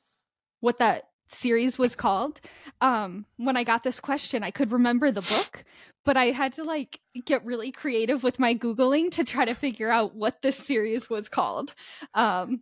what 0.62 0.80
that 0.80 1.04
series 1.28 1.78
was 1.78 1.96
called. 1.96 2.42
Um, 2.82 3.26
when 3.38 3.58
I 3.58 3.64
got 3.64 3.84
this 3.84 4.00
question, 4.00 4.44
I 4.44 4.52
could 4.52 4.72
remember 4.72 5.12
the 5.12 5.22
book, 5.22 5.64
but 6.06 6.18
I 6.18 6.26
had 6.26 6.54
to 6.54 6.64
like 6.64 7.00
get 7.26 7.46
really 7.46 7.72
creative 7.72 8.24
with 8.24 8.40
my 8.40 8.54
Googling 8.56 9.12
to 9.12 9.24
try 9.24 9.46
to 9.46 9.54
figure 9.54 9.90
out 9.90 10.16
what 10.16 10.42
this 10.42 10.58
series 10.58 11.10
was 11.10 11.30
called. 11.30 11.74
Um, 12.14 12.62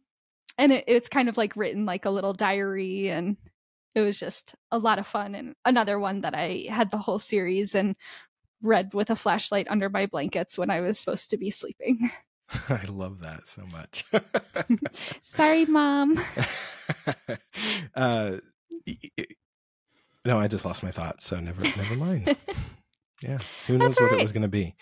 and 0.57 0.71
it, 0.71 0.85
it's 0.87 1.09
kind 1.09 1.29
of 1.29 1.37
like 1.37 1.55
written 1.55 1.85
like 1.85 2.05
a 2.05 2.09
little 2.11 2.33
diary 2.33 3.09
and 3.09 3.37
it 3.93 4.01
was 4.01 4.19
just 4.19 4.55
a 4.71 4.77
lot 4.77 4.99
of 4.99 5.07
fun 5.07 5.35
and 5.35 5.55
another 5.63 5.99
one 5.99 6.21
that 6.21 6.35
I 6.35 6.65
had 6.69 6.91
the 6.91 6.97
whole 6.97 7.19
series 7.19 7.75
and 7.75 7.95
read 8.61 8.93
with 8.93 9.09
a 9.09 9.15
flashlight 9.15 9.67
under 9.69 9.89
my 9.89 10.05
blankets 10.05 10.57
when 10.57 10.69
I 10.69 10.81
was 10.81 10.99
supposed 10.99 11.29
to 11.29 11.37
be 11.37 11.51
sleeping. 11.51 12.09
I 12.69 12.85
love 12.89 13.21
that 13.21 13.47
so 13.47 13.63
much. 13.71 14.05
Sorry, 15.21 15.65
mom. 15.65 16.23
uh, 17.95 18.37
no, 20.25 20.39
I 20.39 20.47
just 20.47 20.65
lost 20.65 20.83
my 20.83 20.91
thoughts, 20.91 21.25
so 21.25 21.39
never, 21.39 21.61
never 21.61 21.95
mind. 21.95 22.35
Yeah, 23.21 23.39
who 23.65 23.77
knows 23.77 23.97
what 23.97 24.11
it 24.11 24.21
was 24.21 24.33
going 24.33 24.43
to 24.43 24.49
be? 24.49 24.75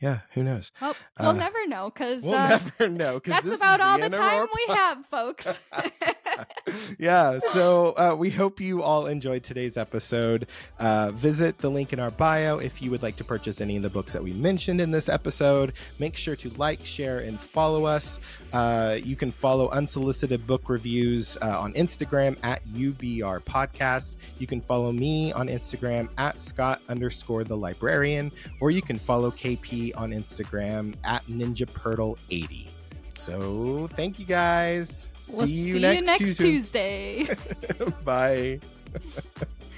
Yeah, 0.00 0.20
who 0.32 0.42
knows? 0.42 0.72
Well, 0.80 0.96
we'll 1.18 1.28
Uh, 1.28 1.32
never 1.32 1.66
know 1.66 1.90
because 1.90 2.22
We'll 2.22 2.34
uh, 2.34 2.48
never 2.48 2.88
know. 3.00 3.20
'cause 3.20 3.34
that's 3.34 3.54
about 3.54 3.80
all 3.80 3.98
the 3.98 4.04
our 4.04 4.10
time 4.10 4.48
we 4.54 4.74
have, 4.74 5.04
folks. 5.06 5.58
yeah 6.98 7.38
so 7.52 7.92
uh, 7.96 8.14
we 8.16 8.30
hope 8.30 8.60
you 8.60 8.82
all 8.82 9.06
enjoyed 9.06 9.42
today's 9.42 9.76
episode 9.76 10.46
uh, 10.78 11.10
visit 11.12 11.58
the 11.58 11.68
link 11.70 11.92
in 11.92 12.00
our 12.00 12.10
bio 12.12 12.58
if 12.58 12.80
you 12.80 12.90
would 12.90 13.02
like 13.02 13.16
to 13.16 13.24
purchase 13.24 13.60
any 13.60 13.76
of 13.76 13.82
the 13.82 13.90
books 13.90 14.12
that 14.12 14.22
we 14.22 14.32
mentioned 14.32 14.80
in 14.80 14.90
this 14.90 15.08
episode 15.08 15.72
make 15.98 16.16
sure 16.16 16.36
to 16.36 16.48
like 16.50 16.84
share 16.84 17.18
and 17.18 17.38
follow 17.38 17.84
us 17.84 18.20
uh, 18.52 18.96
you 19.02 19.16
can 19.16 19.30
follow 19.30 19.68
unsolicited 19.70 20.46
book 20.46 20.68
reviews 20.68 21.36
uh, 21.42 21.60
on 21.60 21.72
instagram 21.74 22.36
at 22.42 22.64
ubr 22.68 23.40
podcast 23.44 24.16
you 24.38 24.46
can 24.46 24.60
follow 24.60 24.92
me 24.92 25.32
on 25.32 25.48
instagram 25.48 26.08
at 26.16 26.38
scott 26.38 26.80
underscore 26.88 27.44
the 27.44 27.56
librarian 27.56 28.30
or 28.60 28.70
you 28.70 28.80
can 28.82 28.98
follow 28.98 29.30
kp 29.30 29.89
on 29.94 30.10
instagram 30.10 30.94
at 31.04 31.22
ninja 31.26 31.66
pirtle 31.66 32.16
80 32.30 32.68
so 33.14 33.88
thank 33.94 34.18
you 34.18 34.24
guys 34.24 35.10
we'll 35.28 35.46
see 35.46 35.52
you 35.52 35.72
see 35.74 35.78
next, 35.80 36.00
you 36.00 36.06
next 36.06 36.36
Tuesday. 36.38 37.24
Tuesday. 37.24 37.84
Bye. 38.04 38.60